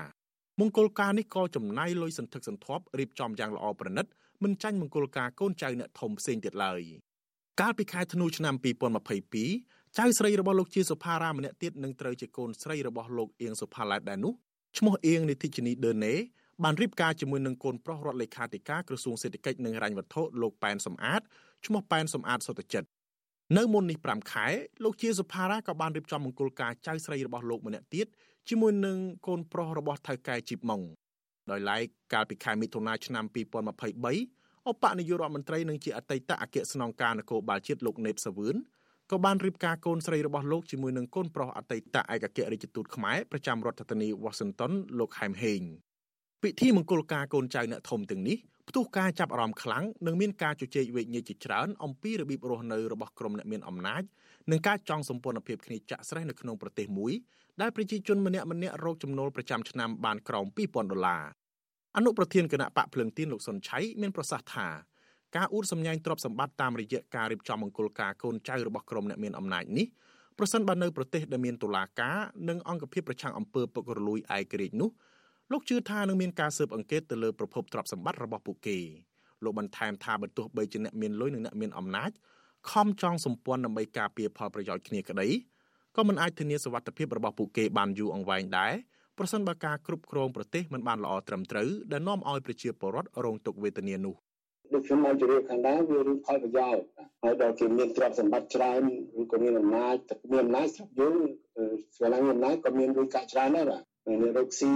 [0.59, 4.05] មង្គលការនេះក៏ចំណាយលុយសន្ធឹកសន្ធាប់រៀបចំយ៉ាងល្អប្រណិត
[4.43, 6.81] មិនចាញ់មង្គលការកូនចៅអ្នកធំផ្សេងទៀតឡើយ
[7.61, 8.55] កាលពីខែធ្នូឆ្នាំ
[9.19, 14.33] 2022 ចៅស្រីរបស់លោកជាសុផារ៉ាម្នាក់ទៀតនឹងត្រូវជាកូនស្រីរបស់លោកអៀងសុផាឡែតដែរនោះ
[14.77, 16.13] ឈ្មោះអៀងនិតិជនីដឺណេ
[16.63, 21.21] បានរៀបការជាមួយនឹងកូនប្រុសរដ្ឋលេខាធិការក្រសួងសេដ្ឋកិច្ចនិងហិរញ្ញវត្ថុលោកប៉ែនសំអាត
[21.65, 22.87] ឈ្មោះប៉ែនសំអាតសុតចិត្ត
[23.57, 24.47] នៅមុននេះ5ខែ
[24.83, 28.07] លោកជាសុផារ៉ាក៏បានរៀបចំមង្គលការចៅស្រីរបស់លោកម្នាក់ទៀត
[28.49, 30.81] ជាមួយនឹងកូនប្រុសរបស់ថៅកែជីបម៉ុង
[31.51, 31.83] ដោយឡែក
[32.13, 38.55] កាលពីខែមិថុនាឆ្នាំ2023អបនាយករដ្ឋមន្ត្រីនិងជាអតីតអគ្គស្នងការនគរបាលជាតិលោកណេតសាវឿន
[39.11, 45.61] ក៏បានរៀបការកូនស្រីរបស់លោកជាមួយនឹងកូនប្រុសអតីតឯកអគ្គរដ្ឋទូតខ្មែរប្រចាំរដ្ឋធានី Washington លោកហែមហេង
[46.43, 48.37] ពិធីមង្គលការកូនចៅអ្នកធំទាំងនេះ
[48.69, 54.03] ផ្ទុះការចាប់អារម្មណ៍ខ្លាំងនិងមានការជជែកវែកញែកជាច្រើនអំពីរបៀបរស់នៅរបស់ក្រុមអ្នកមានអំណាច
[54.51, 57.13] និងការចង់សម្ព័ន្ធភាពគ្នាចាក់ស្រេះនៅក្នុងប្រទេសមួយ
[57.61, 61.23] ដែលប្រជាជនម្នាក់ម្នាក់រកចំណូលប្រចាំឆ្នាំបានក្រោម2000ដុល្លារ
[61.97, 64.67] អនុប្រធានគណៈបកភ្លឹងទៀនលោកសុនឆៃមានប្រសាសន៍ថា
[65.35, 69.87] ការអួតសម្ញែងទ្រព្យសម្បត្តិតាមរយៈការរៀបចំមង្គលការកូនចៅរបស់ក្រុមអ្នកមានអំណាចនេះ
[70.37, 72.17] ប្រសិនបើនៅប្រទេសដែលមានតុលាការ
[72.49, 74.89] និងអង្គភាពប្រឆាំងអំពើពុករលួយឯករាជ្យនោះ
[75.51, 78.77] លោកជឿថានឹងមានការស៊ើបអង្កេតទៅលើប្រភពទ្រព្យសម្បត្តិរបស់ពួកគេ
[79.43, 82.11] លោកបន្ថែមថាបើទោះបីជាអ្នកមានលុយនិងអ្នកមានអំណាច
[82.71, 85.27] ខំចង់សម្ព័ន្ធដើម្បីការពារផលប្រយោជន៍គ្នាក្តី
[85.95, 88.73] ក៏មិនអាចធានាសុវត្ថិភាពរបស់ពួកគេបានយូរអង្វែងដែរ
[89.17, 94.15] ប្រសិនបើការគ្រប់គ្រងប្រទេសមិនបានល្អត្រឹមត្រូវដែលនាំឲ្យប្រជាពលរដ្ឋរងទុក្ខវេទនានោះ
[94.73, 96.83] ដូចខ្ញុំបានជម្រាបខាងដើមវារឿងផលប្រយោជន៍
[97.23, 98.81] ហើយដល់គេមានទ្រព្យសម្បត្តិច្រើន
[99.21, 101.15] ឬក៏មានអំណាចទឹកមានអំណាចស្រាប់យើង
[101.95, 104.71] ស្វែងអំណាចក៏មានលុយកាក់ច្រើនដែរបាទអ្នករកស៊ី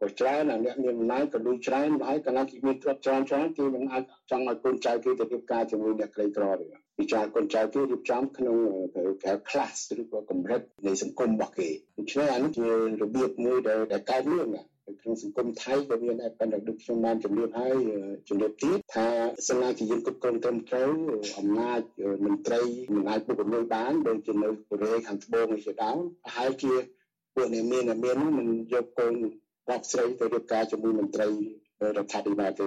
[0.00, 6.66] ក៏ច្រើនអ្នកមានអំណាចក៏លុយច្រើនហើយកណ្ដាលគេមានទ្រព្យច្រើនច្រើនគេមិនអាចចង់ឲ្យកូនចៅគេទៅរៀបការជាមួយអ្នកក្រីក្រទេ
[6.98, 8.56] វិចារកូនចៅគេរៀបចំក្នុង
[8.94, 11.68] គេ class ឬក៏កម្រិតនៃសង្គមរបស់គេ
[11.98, 12.66] ដូច្នេះអានេះជា
[13.00, 14.62] របៀបមួយដែលដែលកើតមានណា
[15.00, 17.76] ក្នុងសង្គមថៃក៏មានដែរប៉ុន្តែដូចខ្ញុំបានជម្រាបហើយ
[18.28, 19.06] ជម្រាបទៀតថា
[19.48, 20.90] សិនណាជាយើងគ្រប់គ្រងត្រឹមត្រូវ
[21.38, 21.80] អំណាច
[22.24, 22.60] មន្ត្រី
[22.94, 26.72] មិនអាចពុករលួយបានដូចជានៅកូរ៉េខាងត្បូងជាដើមប្រហែលជា
[27.34, 29.14] ពួកអ្នកមានអ្នកមានមិនយកកូន
[29.68, 31.30] របស់ស្រីទៅរៀបការជាមួយមន្ត្រីរ
[32.04, 32.66] ដ្ឋាភិបាលទេ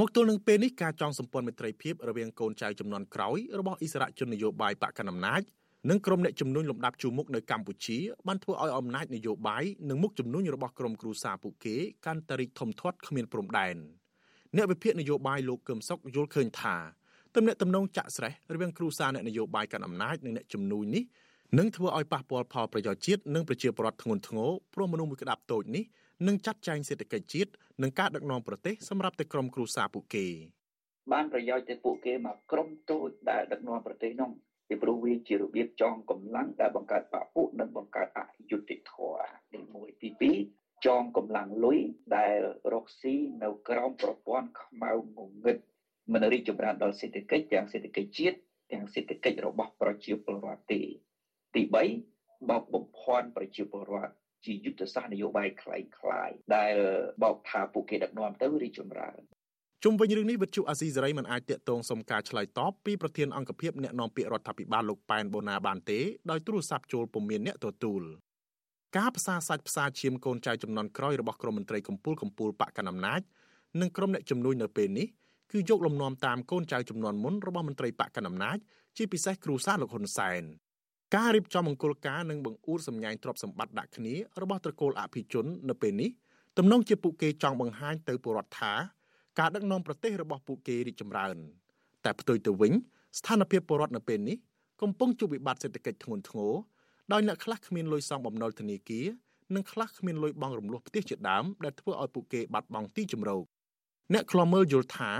[0.00, 5.42] មកទល់នឹងពេលនេះការចងសម្ព័ន្ធមិត្តភាពរវាងកូនចៅចំនួនក្រោយរបស់អិសរាជជននយោបាយបកកណ្ដាលអំណាច
[5.90, 11.76] និងក្រុមអ្នកជំនួញលំដាប់ជួរមុខនៅកម្ពុជាបានធ្វើឲ្យអំណាចនយោបាយនិងមុខជំនួញរបស់ក្រុមគ្រួសារពួកគេ
[12.06, 13.76] កាន់តែរីកធំធាត់គ្មានព្រំដែន
[14.56, 16.76] អ្នកវិភាគនយោបាយលោកកឹមសុខយល់ឃើញថា
[17.34, 21.04] ទំនាក់ទំនងចាក់ស្រេះរវាងគ្រួសារអ្នកនយោបាយកាន់អំណាចនិងអ្នកជំនួញនេះ
[21.58, 25.84] នឹងធ្វើឲ្យប៉ះពាល់ផលប្រយោជន៍ជាតិនិងប្រជាពលរដ្ឋធ្ងន់ធ្ងរព្រោះមនុស្សមួយក្តាប់តូចនេះ
[26.26, 27.50] នឹងចាត់ចែងសេដ្ឋកិច្ចជាតិ
[27.82, 30.26] និងការដឹកនាំប្រទេសសម្រាប់តែក្រុមគ្រួសារពួកគេ
[31.12, 34.30] បានប្រយោជន៍ទៅពួកគេមកក្រុមតូចដែលដឹកនាំប្រទេសនោះ
[34.67, 38.19] ពីព្រោះវាជារបៀបចងកម្លាំងដែលបង្កើតបពុនិងបង្កើតអ
[38.49, 40.09] យុត្តិធម៌ទី1ទី
[40.47, 41.79] 2ចងកម្លាំងលុយ
[42.17, 42.37] ដែល
[42.73, 45.57] រកស៊ីនៅក្រោមប្រព័ន្ធខ្មៅងងឹត
[46.13, 48.37] មិនរីកចម្រើនដល់សេដ្ឋកិច្ចទាំងសេដ្ឋកិច្ចជាតិ
[48.71, 50.81] ទាំងសេដ្ឋកិច្ចរបស់ប្រជាពលរដ្ឋទេ
[51.55, 51.61] ទី
[52.07, 54.13] 3បោកបំភាន់ប្រជាពលរដ្ឋ
[54.45, 56.75] ជាយុទ្ធសាស្ត្រនយោបាយคล้ายៗដែល
[57.23, 59.19] បោកថាពួកគេដឹកនាំទៅរីកចម្រើន
[59.86, 68.02] ជុំវិញរឿងនេះវិទ្យុអាស៊ីសេរីមិនអាចតាកតងសុំការឆ្លើយតបពីប្រធានអង្គភិបអ្នកនាំពាក្យរដ្ឋាភិបាលលោកប៉ែនបូណាបានទេដោយទូរស័ព្ទចូលពុំមានអ្នកទទួល
[68.96, 73.20] ការផ្សាសាច់ផ្សាឈាមកូនចៅចំនួនក្រោយរបស់ក្រមមន្ត្រីកម្ពុជាកម្ពុជាបកកណ្ដាលអំណាច
[73.80, 75.06] និងក្រុមអ្នកជំនួយនៅពេលនេះ
[75.52, 78.58] គឺយកលំនាំតាមកូនចៅចំនួនមុនរបស់មន្ត្រីបកកណ្ដាលអំណាច
[78.96, 80.42] ជាពិសេសគ្រូសាស្ត្រលោកហ៊ុនសែន
[81.16, 86.10] ការរៀបចំមង្គលការនិងបង្អួតសម្ញែងទ្រព្យសម្បត្តិដាក់គ្នារបស់ត្រកូលអភិជននៅពេលនេះ
[86.58, 88.74] ទំនងជាពួកគេចង់បង្ហាញទៅពលរដ្ឋថា
[89.38, 91.36] ការដឹកនាំប្រទេសរបស់ពួកគេរីកចម្រើន
[92.04, 92.72] តែផ្ទុយទៅវិញ
[93.18, 94.36] ស្ថានភាពពលរដ្ឋនៅពេលនេះ
[94.82, 96.52] កំពុងជួបវិបត្តិសេដ្ឋកិច្ចធ្ងន់ធ្ងរ
[97.12, 99.06] ដោយអ្នកខ្លះគ្មានលុយសងបំណុលធនាគារ
[99.54, 103.42] និងខ្លះគ្មានលុយបង់រំលោះផ្ទះជាដើមដែលធ្វើឲ្យពួកគេបាត់បង់ទីជម្រក
[104.12, 105.12] អ្នកខ្លមើលយល់ថា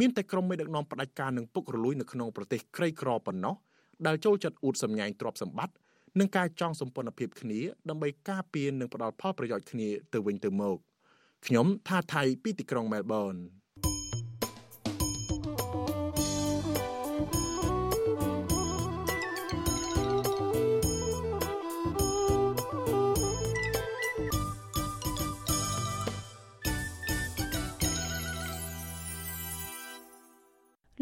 [0.00, 3.54] មានតែក្រុមមេដឹកនាំផ្ដាច់ការនឹងពុករលួយនៅក្នុងប្រទេសក្រីក្រប៉ុណ្ណោះ
[4.06, 5.74] ដែលចូលចិត្តអួតសម្ញែងទ្រព្យសម្បត្តិ
[6.18, 10.78] និងការចងសម្ព័ន្ធភាពគ្នាដើម្បីការពារនិងផ្ដល់ផលប្រយោជន៍គ្នាទៅវិញទៅមក
[11.46, 13.34] ខ្ញុំថាថៃពីទីក្រុងមែលប៊ន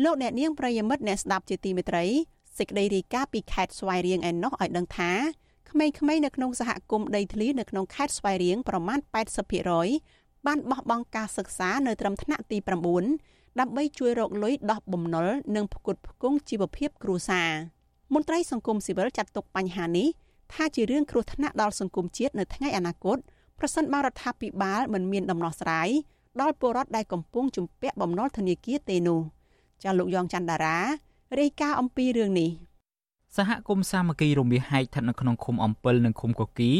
[0.04, 2.04] លោកអ្នកនាងប្រិយមិត្តអ្នកស្ដាប់ជាទីមេត្រី
[2.58, 5.12] សេចក្តីរាយការណ៍ពីខេត្តស្វាយរៀងឯណោះឲ្យដឹងថា
[5.70, 8.98] ក្មេងៗនៅក្នុងសហគមន៍ដីធ្លីនៅក្នុងខេត្តស្វាយរៀងប្រមាណ
[9.66, 12.58] 80% បានបោះបង់ការសិក្សានៅត្រឹមថ្នាក់ទី
[13.08, 17.50] 9ដើម្បីជួយរកលុយដោះបំណុលនិងផ្គត់ផ្គង់ជីវភាពគ្រួសារ
[18.14, 20.08] មន្ត្រីសង្គមស៊ីវិលចាត់ទុកបញ្ហានេះ
[20.54, 23.18] ថាជារឿងគ្រោះថ្នាក់ដល់សង្គមជាតិនៅថ្ងៃអនាគត
[23.58, 25.88] ប្រសិនបើរដ្ឋាភិបាលមិនមានដំណោះស្រាយ
[26.40, 29.20] ដល់ពលរដ្ឋដែលកំពុងជំពាក់បំណុលធនាគារទេនោះ
[29.82, 30.78] ចាលោកយ៉ងច័ន្ទដារា
[31.40, 32.50] រាយការណ៍អំពីរឿងនេះ
[33.36, 36.70] សហគមន៍សាមគ្គីរមាសហែកស្ថិតនៅក្នុងឃុំអំពិលនិងឃុំកគី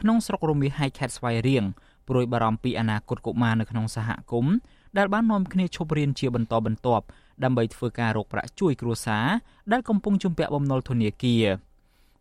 [0.00, 1.64] ក្នុងស្រុករមាសហែកខេត្តស្វាយរៀង
[2.08, 4.54] ព្រួយបារម្ភពីអនាគតកុមារនៅក្នុងសហគមន៍
[4.98, 7.04] ដែលបាននាំគ្នាឈប់រៀនជាបន្តបន្ទាប់
[7.44, 9.26] ដើម្បីធ្វើការរកប្រាក់ជួយគ្រួសារ
[9.72, 11.44] ដែលកំពុងជំពាក់បំណុលធនាគារ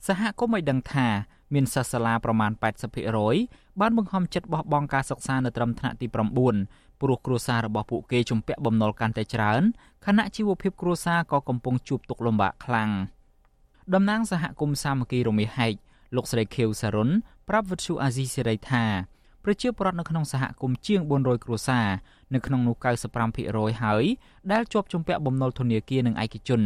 [0.07, 1.07] សហគមន៍ឲ្យដឹងថា
[1.53, 2.51] មានសិស្សសាលាប្រមាណ
[3.15, 6.15] 80%បានបង្ខំចិត្តបោះបង់ការសិក្សានៅត្រឹមថ្នាក់ទី9
[7.01, 9.61] ព្រោះគ្រួសាររបស់ពួកគេជំពាក់បំណុលកាន់តែច្រើន
[10.05, 12.89] ខណៈជីវភាពគ្រួសារក៏កំពុងជួបទុក្ខលំបាកខ្លាំង
[13.93, 15.73] តំណាងសហគមន៍សាមគ្គីរមាសហែក
[16.15, 17.09] លោកស្រីខៀវសារុន
[17.49, 18.85] ប្រាប់វិទ្យុអាស៊ីសេរីថា
[19.43, 21.87] ប្រជាពលរដ្ឋនៅក្នុងសហគមន៍ជាង400គ្រួសារ
[22.33, 22.75] នៅក្នុងនោះ
[23.27, 24.05] 95%ហើយ
[24.51, 26.61] ដែលជាប់ជំពាក់បំណុលធនាគារនិងឯកជន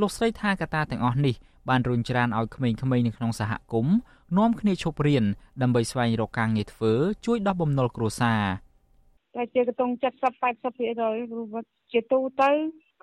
[0.00, 1.34] លោកស្រីថាកត្តាទាំងអស់នេះ
[1.68, 3.96] បានរុញច្រានឲ្យក្មេងៗនៅក្នុងសហគមន៍
[4.38, 5.24] នាំគ្នាឈប់រៀន
[5.62, 6.92] ដើម្បីស្វែងរកការងារធ្វើ
[7.26, 8.42] ជួយដោះបំណុលគ្រួសារ
[9.34, 11.08] តែជាកតុង70 80%គ្រូ
[11.54, 12.50] វត្តជាទូទៅ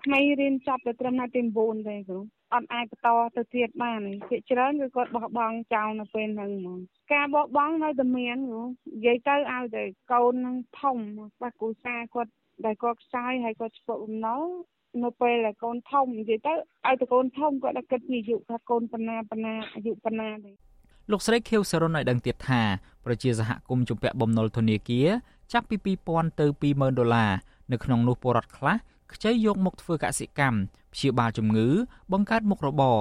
[0.02, 2.20] ក្មេងរៀនចប់ទៅត្រឹមថ្ងៃទី9ទេគ្រូ
[2.54, 6.80] អត់អាចបន្តទៅទៀតបានទេភាគច្រើនគឺគាត់បោះបង់ចោលនៅពេលហ្នឹងហ្មង
[7.14, 10.98] ការបោះបង់នៅតែមានគ្រូនិយាយទៅឲ្យតែកូននឹងធំ
[11.42, 12.32] បាក់គ្រូសាគាត់
[12.66, 14.44] ដែលគាត់ខ្សោយហើយគាត់ស្ពកបំណុល
[15.04, 20.52] នៅពេលដែលកូនធំនិយាយទៅឲ្យតែកូនធំគាត់ដល់គិតពីអាយុថាកូនប៉ុណ្ណាប៉ុណ្ណាអាយុប៉ុណ្ណាទេ
[21.12, 22.62] លោកស្រីខៀវសរុនឲ្យដឹងទៀតថា
[23.06, 25.10] ប្រជាសហគមន៍ជំពាក់បំណុលធនាគារ
[25.54, 27.32] ចាប់ពី2000ទៅ20000ដុល្លារ
[27.72, 28.76] នៅក្នុងនោះពលរដ្ឋខ្លះ
[29.14, 30.58] ខ្ចីយកមកធ្វើកសិកម្ម
[30.94, 31.68] ព្យាបាលជំងឺ
[32.12, 32.98] បង្កើតមុខរបរ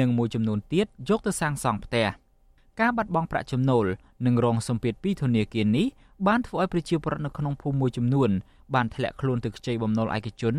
[0.00, 2.06] និងមួយចំនួនទៀតយកទៅសាងសង់ផ្ទះ
[2.80, 3.86] ការបាត់បង់ប្រាក់ចំណូល
[4.26, 5.86] និងរងសម្ពាធពីធនាគារនេះ
[6.26, 8.30] បានធ្វើឲ្យប្រជាពលរដ្ឋនៅក្នុងភូមិមួយចំនួន
[8.74, 10.54] បានធ្លាក់ខ្លួនទៅខ្ចីបំណុលឯកជន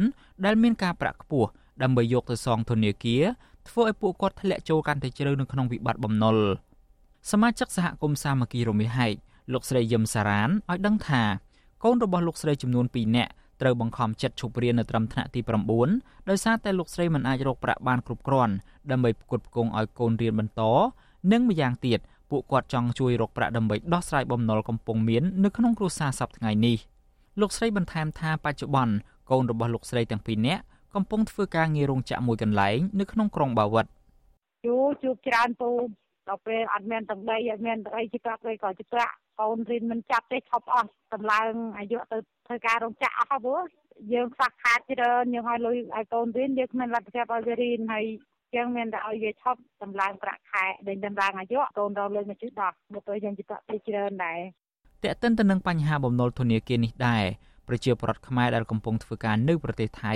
[0.45, 1.49] ដែលមានការប្រាក់ខ្ពស់
[1.83, 3.23] ដើម្បីយកទៅសងធនាគារ
[3.69, 6.37] ធ្វើឲ្យពួកគាត់ធ្លាក់ចូលកាន់តែជ្រៅនៅក្នុងវិបត្តិបំណុល
[7.31, 9.13] សមាជិកសហគមន៍សាមគ្គីរមាសហែក
[9.53, 11.23] លោកស្រីយឹមសារ៉ានឲ្យដឹងថា
[11.83, 13.31] កូនរបស់លោកស្រីចំនួន2នាក់
[13.61, 15.39] ត្រូវបង្ខំចិត្តឈប់រៀននៅត្រឹមថ្នាក់ទី
[15.85, 18.53] 9ដោយសារតែលោកស្រីមិនអាចរកប្រាក់បានគ្រប់គ្រាន់
[18.91, 20.61] ដើម្បីផ្គត់ផ្គង់ឲ្យកូនរៀនបន្ត
[21.31, 21.99] និងម្យ៉ាងទៀត
[22.29, 26.77] ពួកគាត់ចង់ជួយរកប្រាក់ដើម្បីដោះស្រាយបំណុលកំពុងមាននៅក្នុងគ្រួសារសប្តាហ៍ថ្ងៃនេះ
[27.41, 28.93] លោកស្រីបន្ថែមថាបច្ចុប្បន្ន
[29.31, 30.61] កូនរបស់លោកស្រីទាំងពីរនាក់
[30.95, 33.85] កំពុងធ្វើការងាររោងចក្រមួយកន្លែងនៅក្នុងក្រុងបាវិត
[34.67, 35.69] យូជួបច្រើនពូ
[36.27, 42.17] ដល់ពេលអត់មានទាំងដីអត់មានទាំងអីជាប្រាក់ទេក៏ជាប្រាក់ កូនរៀនមិនចាប់ទេឈប់អស់តម្លើងអាយុទៅ
[42.47, 43.61] ធ្វើការរោងចក្រអស់ព្រោះ
[44.13, 48.05] យើងខ្វះខាតច្រើនយើងឲ្យលុយឲ្យកូនរៀនយើងគ្មានលទ្ធភាពឲ្យវារៀនហើយ
[48.55, 54.39] យើងមានតែឲ្យវាឈប់តម្លើងប្រាក់ខែដែលតម្លើងអាយុកូនរកលុយមកជិះដោះមកទៅយើងជាប្រាក់ពីច្រើនដែរ
[55.03, 57.23] តើតិនទៅនឹងបញ្ហាបំណុលធនាគារនេះដែរ
[57.67, 60.13] ប្រជាពលរដ្ឋខ្មែរដែលកំពុងធ្វើការនៅប្រទេសថៃ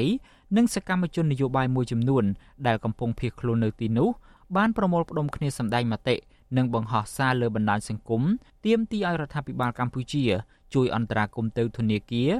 [0.57, 2.23] និងសកម្មជននយោបាយមួយចំនួន
[2.67, 4.09] ដែលកំពុងភៀសខ្លួននៅទីនោះ
[4.57, 6.15] បានប្រមូលផ្ដុំគ្នាសម្ដែងមតិ
[6.57, 8.23] និងបង្ហោះសារលើបណ្ដាញសង្គម
[8.65, 10.23] ទាមទារឲ្យរដ្ឋាភិបាលកម្ពុជា
[10.73, 12.31] ជួយអន្តរាគមន៍ទៅធនាគារ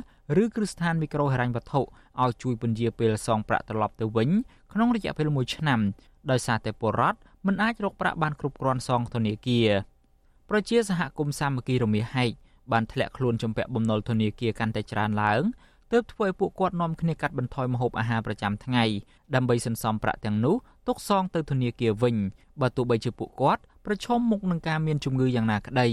[0.43, 1.81] ឬគ្រឹះស្ថានមីក្រូហិរញ្ញវត្ថុ
[2.23, 4.29] ឲ្យជួយពន្យាពេលសងប្រាក់ត្រឡប់ទៅវិញ
[4.73, 5.79] ក្នុងរយៈពេល1ឆ្នាំ
[6.31, 9.69] ដោយសារតែពលរដ្ឋមិនអាចរកប្រាក់បានគ្រប់គ្រាន់សងធនាគារ
[10.49, 12.31] ប្រជាសហគមន៍សាមគ្គីរមាសហែក
[12.71, 15.43] បានធ្លាក់ខ្លួនចំពាក់បំណុលធនាគារកាន់តែច្រើនឡើង
[15.91, 18.83] ទើបធ្វើឲ្យពួកគាត់នាំគ្នាកាត់បន្ថយម្ហូបអាហារប្រចាំថ្ងៃ
[19.35, 20.55] ដើម្បីសន្សំប្រាក់ទាំងនោះ
[20.87, 22.15] ទុកសងទៅធនាគារវិញ
[22.61, 25.87] បើទោះបីជាពួកគាត់ប្រឈមមុខនឹងការមានជំងឺយ៉ាងណាក្តី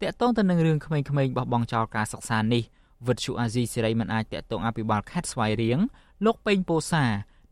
[0.00, 2.62] តកតងទៅនឹងរឿងក្មេងៗបោះបង់ចោលការសិក្សានេះ
[3.06, 5.78] វិទ្យុអាស៊ីសេរីមិនអាចតាក់ទងអភិបាលខេត្តស្វាយរៀង
[6.24, 7.04] លោកពេញពោសា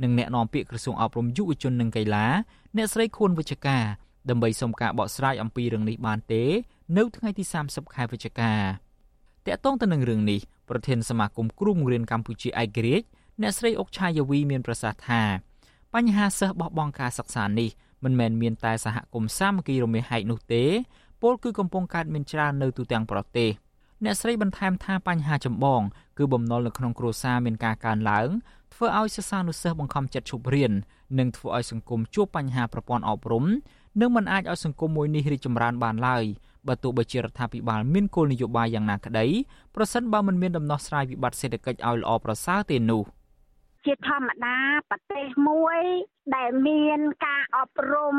[0.03, 2.27] និងអ្នកនាំពាក្យក្រសួងអប់រំយុវជននិងកីឡា
[2.77, 3.85] អ្នកស្រីខួនវិជ្ជការ
[4.31, 6.45] ដើម្បីសុំការបកស្រាយអំពីរឿងនេះបានទេ
[6.97, 8.53] នៅថ្ងៃទី30ខែវិច្ឆិកា
[9.47, 13.07] តាក់ទងទៅនឹងរឿងនេះប្រធានសមាគមគ្រូបង្រៀនកម្ពុជាឯករាជ្យ
[13.43, 15.23] អ្នកស្រីអុកឆាយាវីមានប្រសាសន៍ថា
[15.95, 17.71] បញ្ហាសិស្សបោះបង់ការសិក្សានេះ
[18.05, 20.65] មិនមែនមានតែសហគមន៍សាមគ្គីរមាសហែកនោះទេ
[21.23, 23.51] ពលគឺកំពុងកើតមានច្រើននៅទូទាំងប្រទេស
[24.05, 25.81] អ្នកស្រីបន្ថែមថាបញ្ហាចម្បង
[26.19, 28.29] គឺបំណុលនៅក្នុងគ្រួសារមានការកើនឡើង
[28.75, 30.73] ធ្វើឲ្យសិស្សានុសិស្សបង្ខំចិត្តឈប់រៀន
[31.19, 33.45] និងធ្វើឲ្យសង្គមជួបបញ្ហាប្រព័ន្ធអប់រំ
[34.01, 36.25] និងមិនអាចឲ្យសង្គមមួយនេះរីកចម្រើនបានឡើយ
[36.69, 39.27] បើទោះបីជារដ្ឋាភិបាលមានគោលនយោបាយយ៉ាងណាក្តី
[39.75, 43.03] ប្រសិនបើមិនមានដំណោះស្រាយវិបត្តិសេដ្ឋកិច្ចឲ្យល្អប្រសើរទេនោះ
[43.89, 44.59] ជាធម្មតា
[44.91, 45.81] ប្រទេសមួយ
[46.37, 48.17] ដែលមានការអប់រំ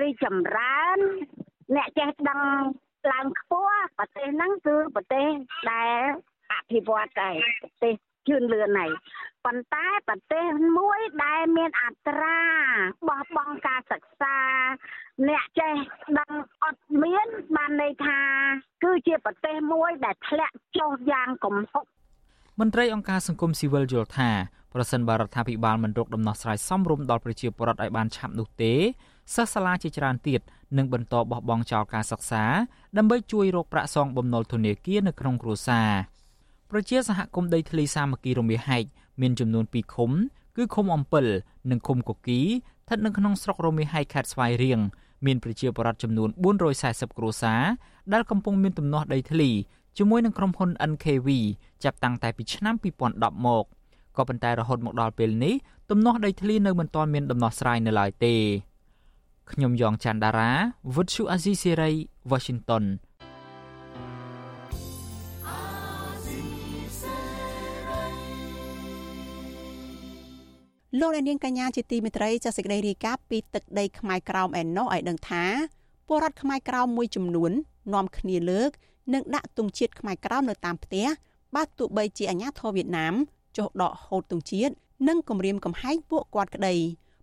[0.00, 0.98] រីកចម្រើន
[1.76, 2.42] អ្នកចេះដឹង
[3.12, 5.28] ឡើងខ្ពស់ប្រទេសហ្នឹងគឺប្រទេស
[5.72, 6.00] ដែល
[6.52, 7.94] អភិវឌ្ឍហើយប្រទេស
[8.28, 8.90] ជឿនលឿនហើយ
[9.44, 10.46] ប៉ុន្តែប្រទេស
[10.78, 12.40] មួយដែលមានអត្រា
[13.08, 14.38] បោះបង់ការសិក្សា
[15.28, 15.74] អ្នកចេះ
[16.18, 16.32] ដឹង
[16.64, 18.20] អត់មានបានន័យថា
[18.84, 21.84] គឺជាប្រទេសមួយដែលធ្លាក់ចុះយ៉ាងគំហុក
[22.60, 24.30] មន្ត្រីអង្គការសង្គមស៊ីវិលយល់ថា
[24.74, 28.72] ប្រសិនបើរដ្ឋាភិបាលមិនរកដំណោះស្រាយសមរម្យដល់ប្រជាពលរដ្ឋឲ្យបានឆាប់នោះទេ
[29.34, 30.40] សិស្សសាលាជាច្រើនទៀត
[30.76, 32.44] នឹងបន្តបោះបង់ចោលការសិក្សា
[32.96, 35.90] ដើម្បីជួយរកប្រាក់សងបំណុលធនាគារនៅក្នុងគ្រួសារ
[36.70, 38.84] ប្រជាសហគមន៍ដីធ្លីសាមគ្គីរមាហែក
[39.20, 40.10] មានចំនួន2ឃុំ
[40.56, 41.26] គឺឃុំអំពិល
[41.70, 44.80] និងឃុំកគីស្ថិតនៅក្នុងស្រុករមាហែកខេត្តស្វាយរៀង
[45.26, 46.28] មានប្រជាពលរដ្ឋចំនួន
[46.72, 47.62] 440គ្រួសារ
[48.12, 49.50] ដែលកំពុងមានទំនាស់ដីធ្លី
[49.98, 51.28] ជាមួយនឹងក្រុមហ៊ុន NKV
[51.84, 52.74] ចាប់តាំងតែពីឆ្នាំ
[53.10, 53.64] 2010មក
[54.18, 55.54] ក៏ប៉ុន្តែរហូតមកដល់ពេលនេះ
[55.90, 58.34] ទំនាស់ដីធ្លីនៅមិនទាន់មានដំណោះស្រាយនៅឡើយទេ
[59.52, 60.50] ខ្ញុំយ៉ងច័ន្ទដារា
[60.96, 61.90] វិទ្យុអាស៊ីសេរី
[62.30, 62.84] Washington
[71.00, 75.44] លោកអ្នកនាងកញ្ញាជាទីមេត្រីចាសសេចក្តីរាយការណ៍ពីទឹកដីខ្មែរក្រោមឯណោះឲ្យដឹងថា
[76.06, 77.52] ពលរដ្ឋខ្មែរក្រោមមួយចំនួន
[77.94, 78.70] នាំគ្នាលើក
[79.14, 81.06] និងដាក់ទង់ជាតិខ្មែរក្រោមនៅតាមផ្ទះ
[81.54, 83.14] បើទោះបីជាអាញាធរវៀតណាម
[83.58, 84.74] ចុះដកហូតទង់ជាតិ
[85.08, 86.74] និងគម្រាមកំហែងពួកគាត់ក្តី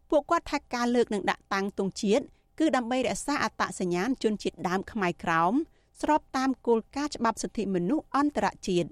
[0.09, 2.23] ពួកគាត់ថាការលើកនិងដាក់តាំងទង់ជាតិ
[2.59, 5.53] គឺដើម្បីរក្សាអត្តសញ្ញាណជនជាតិដើមខ្មែរក្រោម
[6.01, 8.89] ស្របតាមគោលការណ៍ច្បាប់សិទ្ធិមនុស្សអន្តរជាតិ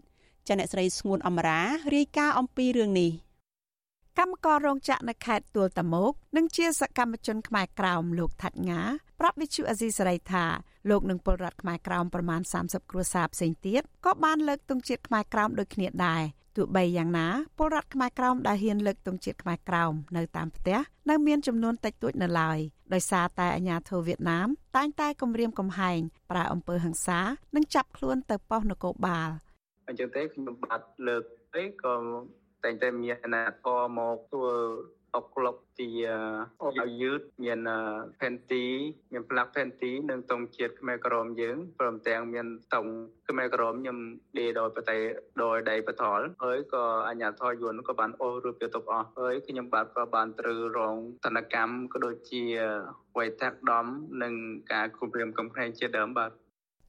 [0.47, 1.61] ចាអ្នកស្រីស្ងួនអមរា
[1.95, 3.11] រាយការណ៍អំពីរឿងនេះ
[4.19, 8.81] កម្មកររោងចក្រនៅខេត្តទួលតាមុកនិងជាសកម្មជនខ្មែរក្រោមលោកថាត់ងា
[9.19, 10.45] ប្រាប់វិទ្យុអេស៊ីសរ៉ៃថា
[10.89, 16.23] លោកនឹងពលរដ្ឋខ្មែរក្រោមប្រមាណ30គ្រួសារផ្សេងទៀតក៏បានលើកទង់ជាតិខ្មែរក្រោមដូចគ្នាដែរ
[16.55, 17.27] ទោះបីយ៉ាងណា
[17.57, 20.79] ពលរដ្ឋខ្មែរក្រោមដែលហ៊ានលើកទង់ជាតិខ្មែរក្រោមនៅតាមផ្ទះ
[21.09, 22.59] នៅមានចំនួនតិចតួចនៅឡើយ
[22.93, 25.99] ដោយសារតែអាញាធរវៀតណាមតែងតែគំរាមកំហែង
[26.31, 27.19] ប្រើអំពើហិង្សា
[27.55, 29.29] និងចាប់ខ្លួនទៅប៉ុស្តិ៍នគរបាល
[29.87, 31.23] អញ្ចឹងទេខ្ញុំបាទលើក
[31.55, 31.95] ទេក៏
[32.63, 34.53] តែងតែមានអាណាកមកធ្វើ
[35.15, 35.89] អុកក្លុកជា
[36.65, 37.59] ឲ្យយឺតមាន
[38.19, 38.65] ផេនទី
[39.13, 42.85] មានផ្លាកផេនទីនិងតុងជាតិខ្មែរក្រមយើងព្រមទាំងមានតុង
[43.27, 43.97] ខ្មែរក្រមខ្ញុំ
[44.39, 45.01] ដេដោយប្រទេស
[45.43, 50.95] ដោយដៃបថលហើយក៏អញ្ញាធរយួនក៏បានអូសរូបយកទុកអស់ហើយខ្ញុំបាទក៏បានត្រូវរង
[51.25, 52.43] តនកម្មក៏ដូចជា
[53.17, 53.85] វ័យតាក់ដំ
[54.23, 54.33] និង
[54.73, 56.31] ការគម្រាមកំហែងជាដើមបាទ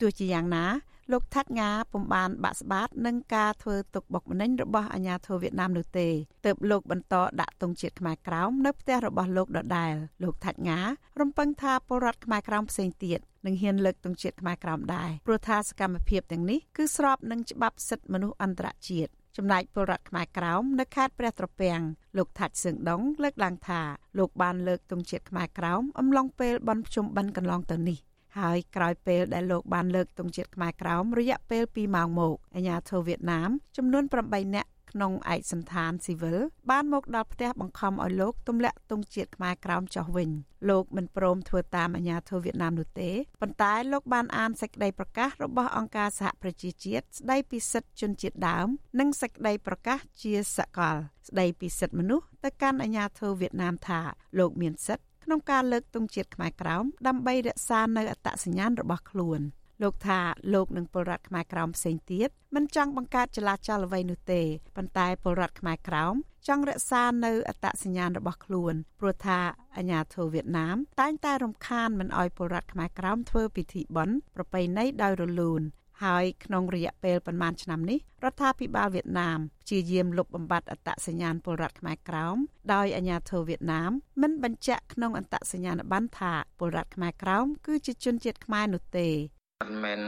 [0.00, 0.66] ទោះជាយ៉ាងណា
[1.12, 6.08] លោកថាត់ងាពុំបានបាក់ស្បាតនឹងការធ្វើទុកបុកម្នេញរបស់អាញាធរវៀតណាមនោះទេ
[6.44, 10.80] ទើបលោកបន្តដាក់ទង់ជាតិខ្មែរក្រោមនៅផ្ទះរបស់លោកដដែលលោកថាត់ងា
[11.20, 21.80] រំពឹងថាពលរដ្ឋខ្មែរក្រោមផ្សេងទៀតនឹងហ៊ានលើកទង់ជាតិខ្មែរក្រោមដែរព្រោះថាសកម្មភាពទាំងនេះគឺស្របនឹងច្បាប់សិទ្ធិមនុស្សអន្តរជាតិចំណែកពលរដ្ឋខ្មែរក្រោមនៅខេត្តព្រះត្រពាំង
[22.16, 23.80] លោកថាច់សឿងដុងលើកឡើងថា
[24.18, 27.98] លោកបានលើកទង់ជាតិខ្មែរក្រោមអំឡុងពេលបន់ភ្ជុំបិណ្ឌកន្លងទៅនេះ
[28.38, 36.38] ហើយក្រោយពេលដែលលោកបានលើកទង់ជាតិខ្មែរក្រោមរយៈពេល2ម៉ោងមកអាញាធិបតេយ្យវៀតណាមចំនួន8នាក់ក្នុងឯកសន្តានស៊ីវិល
[36.70, 40.30] បានមកដល់ផ្ទះបង្ខំឲ្យលោកទម្លាក់ទង់ជាតិខ្មែរក្រោមចុះវិញ
[40.70, 43.10] លោកមិនព្រមធ្វើតាមអាញាធិបតេយ្យវៀតណាមនោះទេ
[43.40, 48.66] ប៉ុន្តែលោកបានអានសេចក្តីប្រកាសរបស់អង្គការសហប្រជាជាតិស្តីពីសិទ្ធិជនជាតិដើម
[49.00, 50.96] និងសេចក្តីប្រកាសជាសកល
[51.28, 54.00] ស្តីពីសិទ្ធិមនុស្សទៅកាន់អាញាធិបតេយ្យវៀតណាមថា
[54.38, 59.40] លោកមានសិទ្ធិ ក្នុងការលើកទង់ជាតិខ្មែរក្រោមដើម្បីរក្សានៅអត្តសញ្ញាណរបស់ខ្លួន
[59.82, 60.20] លោកថា
[60.54, 64.42] លោកនឹងពលរដ្ឋខ្មែរក្រោមផ្សេងទៀតមិនចង់បង្កើតចលាចលអ្វីនោះទេ
[64.76, 66.14] ប៉ុន្តែពលរដ្ឋខ្មែរក្រោម
[66.48, 69.38] ចង់រក្សានៅអត្តសញ្ញាណរបស់ខ្លួនព្រោះថា
[69.76, 75.62] អាញាធិបតេយ្យវៀតណាមតែងតែរំខានមិនអោយពលរដ្ឋខ្មែរក្រោមធ្វើពិធីបុណ្យប្រពៃណីដោយរលូន
[76.02, 82.36] ហើយក្នុងរយៈពេលប្រមាណឆ្នាំនេះរដ្ឋាភិបាលវៀតណាមព្យាយាមលុបបំបាត់អត្តសញ្ញាណពលរដ្ឋខ្មែរក្រោម
[82.74, 83.90] ដោយអាជ្ញាធរវៀតណាម
[84.22, 89.08] មិនបញ្ជាក់ក្នុងអត្តសញ្ញាណប័ណ្ណថាពលរដ្ឋខ្មែរក្រោមគឺជាជនជាតិខ្មែរនោះទេ
[89.62, 90.00] មិនមែន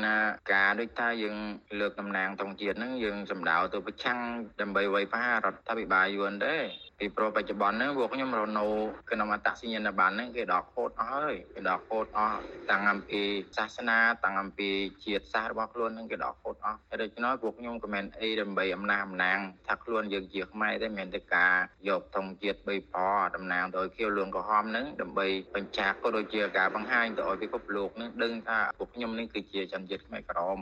[0.53, 1.37] ការដូចថាយើង
[1.81, 4.19] លើកតំណាងតង់ជាតិហ្នឹងយើងសម្ដៅទៅប្រឆាំង
[4.61, 6.57] ដើម្បីវាយប្រហាររដ្ឋាភិបាលយួនទេ
[7.01, 8.65] ពីព្រោះបច្ចុប្បន្នហ្នឹងពួកខ្ញុំរនៅ
[9.11, 12.39] ក្នុងអត្តសញ្ញាណប័ណ្ណហ្នឹងគេដកខូតអស់ហើយគេដកខូតអស់
[12.71, 13.23] តាំងអំពី
[13.57, 14.71] សាសនាតាំងអំពី
[15.05, 21.55] ជាតិសាសន៍របស់ខ្លួនហ្នឹងគេដកខូតអស់ហើយដូច្នោះពួកខ្ញុំក៏មិនអីដើម្បីអំណះអំណាងថាខ្លួនយើងជាខ្មែរទេមិនមែនតែការ
[21.89, 30.59] យកធំជាតិបីពណ៌តំណាងដោយខៀវលឿងក្រហមហ្នឹងដើម្បីបញ្ជាក់ក៏ដូចជាការបង្ហាញទៅឲ្យពិភពលោកហ្នឹងដឹងថាពួកខ្ញុំនេះគឺជាជនជាតិខ្មែរក្រម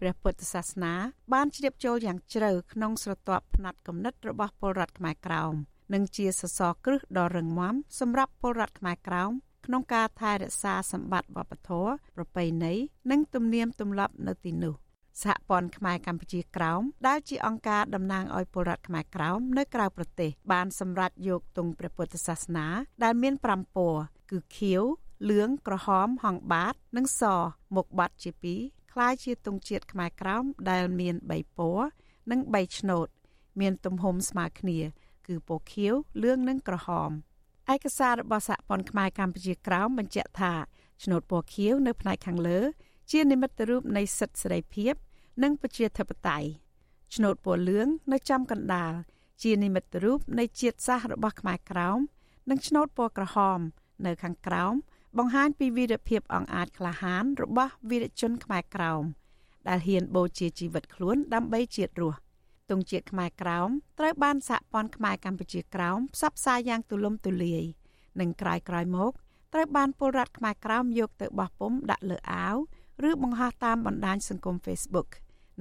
[0.00, 0.94] ព្រះពុទ្ធសាសនា
[1.32, 5.54] បានជ្រាបចូលយ៉ាងជ្រៅក្នុងស្រទាប់ផ្នែកគំនិតរបស់ពលរដ្ឋខ្មែរក្រោម
[5.93, 9.31] និងជាសសរគ្រឹះដ៏រឹងមាំសម្រាប់ពលរដ្ឋខ្មែរក្រោម
[9.65, 12.73] ក្នុងការថែរក្សាសម្បត្តិវប្បធម៌ប្រពៃណី
[13.11, 14.75] និងទំនៀមទម្លាប់នៅទីនោះ
[15.21, 22.67] សហព័ន្ធខ្មែរកម្ពុជាក្រោមដែលជាអង្គការតំណាងឲ្យពលរដ្ឋខ្មែរក្រោមនៅក្រៅប្រទេសបានសម្រេចយកទង់ព្រះពុទ្ធសាសនា
[23.03, 24.01] ដែលមាន5ពណ៌
[24.31, 24.81] គឺខៀវ
[25.29, 27.23] លឿងក្រហមហង្សបាតនិងស
[27.75, 31.85] មកបាត់ជាពីរคล้ายជាទង់ជាតិខ្មែរក្រោមដែលមាន3ពណ៌
[32.31, 33.07] និង3ឆ្នូត
[33.59, 34.79] មានទំហំស្មើគ្នា
[35.28, 37.10] គឺពណ៌ខៀវលឿងនិងក្រហម
[37.74, 40.52] ឯកសាររបស់សហព័ន្ធខ្មែរកម្ពុជាក្រោមបញ្ជាក់ថា
[41.04, 42.58] ឆ្នូតពណ៌ខៀវនៅផ្នែកខាងលើ
[43.12, 44.94] ជានិមិត្តរូបនៃសិទ្ធិសេរីភាព
[45.42, 46.48] និងប្រជាធិបតេយ្យ
[47.14, 48.92] ឆ្នូតពណ៌លឿងនៅចំកណ្ដាល
[49.42, 51.98] ជានិមិត្តរូបនៃជាតិសាសន៍របស់ខ្មែរក្រោម
[52.50, 53.58] និងឆ្នូតពណ៌ក្រហម
[54.06, 54.74] នៅខាងក្រោម
[55.18, 59.02] បង្ហាញពីវីរភាពអង្អាចក្លាហានរបស់វីរជនខ្មែរក្រោម
[59.68, 62.18] ដែលហ៊ានបូជាជីវិតខ្លួនដើម្បីជាតិរស់
[62.70, 67.64] ទង់ជាតិខ្មែរក្រោមត្រូវបានសហព័ន្ធខ្មែរកម្ពុជាក្រោមផ្សព្វផ្សាយយ៉ាងទូលំទូលាយ
[68.20, 69.12] និងក្រោយក្រោយមក
[69.52, 72.56] ត្រូវបានពលរដ្ឋខ្មែរក្រោមយកទៅបោះពុំដាក់លើអាវ
[73.08, 75.08] ឬបង្ហោះតាមបណ្ដាញសង្គម Facebook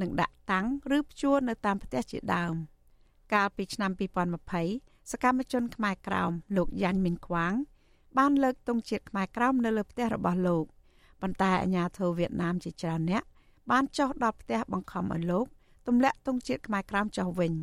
[0.02, 2.54] និងដាក់តាំងឬព្យួរនៅតាមផ្ទះជាដើម
[3.34, 3.92] កាលពីឆ្នាំ
[4.52, 7.54] 2020សកម្មជនខ្មែរក្រោមលោកយ៉ាញ់មីនខ្វាង
[8.18, 10.66] បានលើកទង់ជាតិខ្មែរក្រោមនៅលើផ្ទះរបស់លោក
[11.22, 13.24] ប៉ុន្តែអាញាធរវៀតណាមជាច្រើនអ្នក
[13.72, 15.46] បានចុះដល់ផ្ទះបង្ខំឲ្យលោក
[15.88, 17.54] ទម្លាក់ទង់ជាតិខ្មែរក្រោមចុះវិញ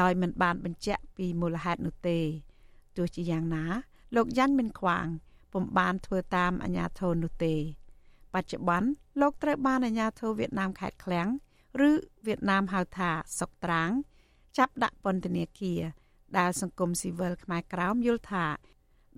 [0.00, 2.18] ដោយមិនបានបញ្ជាក់ពីមូលហេតុនោះទេ
[2.96, 3.64] ទោះជាយ៉ាងណា
[4.16, 5.06] លោកយ៉ាន់មិនខ្វាង
[5.52, 7.54] ពុំបានធ្វើតាមអាញាធរនោះទេ
[8.34, 8.88] បច្ចុប្បន្ន
[9.20, 11.28] លោកត្រូវបានអាញាធរវៀតណាមខេត្តឃ្លាំង
[11.88, 11.90] ឬ
[12.26, 13.90] វៀតណាមហៅថាសុកត្រាង
[14.58, 15.82] ចាប់ដាក់ពន្ធនាគារ
[16.38, 18.46] ដែលសង្គមស៊ីវិលខ្មែរក្រោមយល់ថា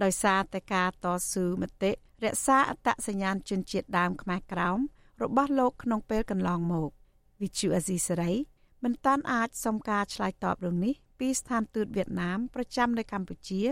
[0.02, 1.92] ដោយសារតែការតស៊ូមតិ
[2.24, 4.78] រក្សាអត្តសញ្ញាណជនជាតិដើមខ្មែរក្រោម
[5.22, 6.90] របស់លោកក្នុងពេលកន្លងមក
[7.42, 8.32] វិទ្យុអេស៊ីសេរី
[8.84, 13.62] មិនតាន់អាចសុំការឆ្លើយតបរឿងនេះពីស្ថានទូតវៀតណាមប្រចាំនៅកម្ពុជា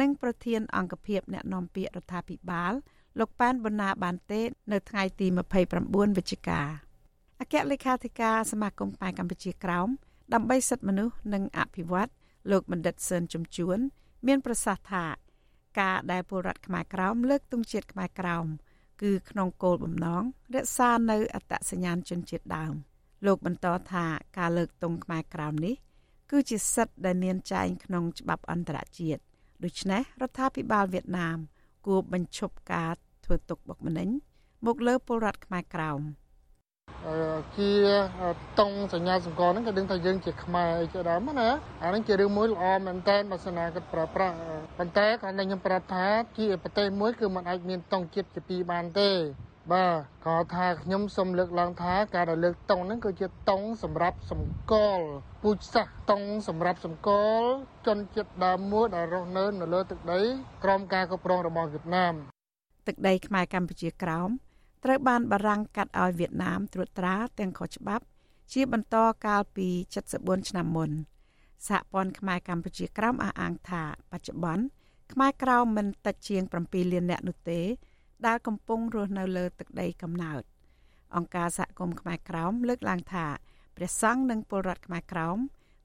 [0.00, 2.72] និងប្រធានអង្គភិបអ្នកណែនាំពាក្យរដ្ឋាភិបាល
[3.18, 4.40] លោកប៉ែនប៊ុនណាបានទេ
[4.72, 6.60] នៅថ្ងៃទី29វិច្ឆិកា
[7.40, 9.88] អគ្គលេខាធិការសមាគមខ្មែរកម្ពុជាក្រោម
[10.34, 12.10] ដើម្បីសិទ្ធិមនុស្សនិងអភិវឌ្ឍ
[12.50, 13.78] លោកបណ្ឌិតសឿនជំជួន
[14.26, 15.04] មាន ប្រសាសន៍ថា
[15.80, 18.46] ការដែលពលរដ្ឋខ្មែរក្រោមលើកទង់ជាតិខ្មែរក្រោម
[19.02, 20.22] គឺក្នុងគោលបំណង
[20.54, 22.74] រក្សានៅអត្តសញ្ញាណជនជាតិដើម
[23.26, 24.04] លោកបន្តថា
[24.38, 25.74] ការលើកទង់ខ្មែរក្រោមនេះ
[26.30, 29.20] គឺជាសិទ្ធិដែលមានចែងក្នុងច្បាប់អន្តរជាតិ
[29.64, 31.38] ដូច្នេះរដ្ឋាភិបាលវៀតណាម
[31.86, 32.92] គួរបញ្ឈប់ការ
[33.24, 34.08] ធ្វើទុកបុកម្នេញ
[34.66, 36.02] មកលើពលរដ្ឋខ្មែរក្រោម។
[37.58, 37.72] ជា
[38.58, 41.48] តង់សញ្ញាសម្គាល់ហ្នឹងក៏ដឹងថាយើងជាខ្មែរជាដើមណា
[41.82, 44.34] អាហ្នឹងជារឿងមួយល្អមែនតើបើសិនណាគាត់ប្រើប្រាស់
[44.78, 46.06] ប៉ុន្តែគាត់តែខ្ញុំប្រាប់ថា
[46.38, 49.10] ជាប្រទេសមួយគឺมันអាចមានតង់ជាតិជាពីរបានទេ
[49.70, 49.94] បាទ
[50.26, 55.06] គាត់ថាខ្ញុំសូមលើកឡើងថាការដែលលើកតង់ហ្នឹងគឺជាតង់សម្រាប់សម្គាល់
[55.42, 57.48] ពូជសាសន៍តង់សម្រាប់សម្គាល់
[57.86, 60.20] ជនជាតិដើមមួយដែលរស់នៅនៅលើទឹកដី
[60.64, 62.14] ក្រោមការគ្រប់គ្រងរបស់វៀតណាម
[62.86, 64.30] ទឹកដីខ្មែរកម្ពុជាក្រោម
[64.84, 68.04] ត្រូវបានបារាំងកាត់ឲ្យវៀតណាមត្រួតត្រាទាំងខុសច្បាប់
[68.52, 68.96] ជាបន្ត
[69.26, 69.68] កាលពី
[70.08, 70.90] 74ឆ្នាំមុន
[71.68, 73.82] សហព័ន្ធខ្មែរកម្ពុជាក្រោមអះអាងថា
[74.12, 74.64] បច្ចុប្បន្ន
[75.12, 77.60] ខ្មែរក្រោមមិនតិចជាង7លាននាក់នោះទេ
[78.26, 80.42] ដែលកំពុងរស់នៅលើទឹកដីកំណើត
[81.16, 83.26] អង្គការសហគមន៍ខ្មែរក្រោមលើកឡើងថា
[83.76, 85.38] ព្រះសង្ឃនិងពលរដ្ឋខ្មែរក្រោម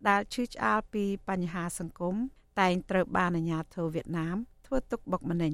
[0.09, 2.15] ដែលឈឺឆ្អាលពីបញ្ហាសង្គម
[2.59, 5.53] តែងត្រូវបានអាជ្ញាធរវៀតណាមធ្វើទុកបុកម្នេញ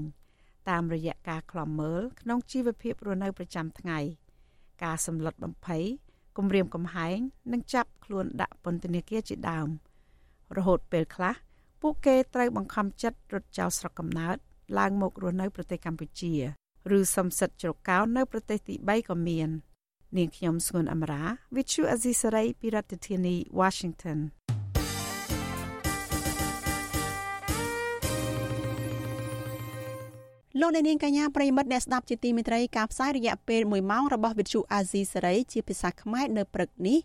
[0.70, 4.00] តាមរយៈការខ្លំមើលក្នុងជីវភាពរស់នៅប្រចាំថ្ងៃ
[4.84, 5.84] ការសម្លុតបំភ័យ
[6.38, 7.18] គំរាមកំហែង
[7.52, 9.68] និងចាប់ខ្លួនដាក់ពន្ធនាគារជាដើម
[10.58, 11.36] រហូតពេលខ្លះ
[11.82, 14.38] ពួកគេត្រូវបង្ខំចិត្តរត់ចោលស្រុកកំណើត
[14.80, 16.34] ឡើងមករស់នៅប្រទេសកម្ពុជា
[16.98, 19.50] ឬសំសិទ្ធជ្រកកោននៅប្រទេសទី3ក៏មាន
[20.18, 21.24] នាងខ្ញុំស្ងួនអមរា
[21.56, 24.20] Vithu Azisari ពីរដ្ឋធានី Washington
[30.60, 37.00] លោកអ្នកនាងកញ្ញាប្រិមិត្តអ្នកស្ដាប់ជាទីមេត្រីការផ្សាយរយៈពេល1ម៉ោងរបស់វិទ្យុអាស៊ីសេរីជាភាសាខ្មែរនៅព្រឹកនេះ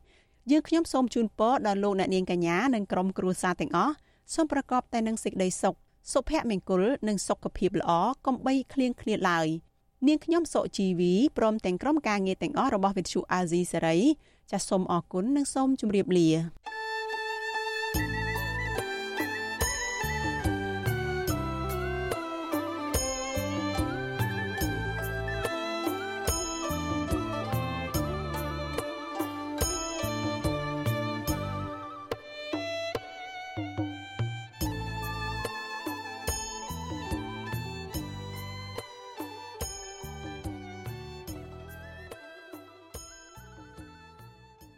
[0.51, 3.95] យើងខ្ញុំសូមជូនពរដល់លោកអ្នកនាងកញ្ញានិងក្រុមគ្រួសារទាំងអស់
[4.35, 5.75] សូមប្រកបតែនឹងសេចក្តីសុខ
[6.13, 7.91] សុភមង្គលនិងសុខភាពល្អ
[8.27, 9.49] កុំបីឃ្លៀងឃ្លាតឡើយ
[10.07, 13.97] នាងខ្ញុំសុជីវីព្រមទាំងក្រុមការងារទាំងអស់របស់វិទ្យុអាស៊ីសេរី
[14.51, 16.29] ចាសសូមអរគុណនិងសូមជម្រាបលា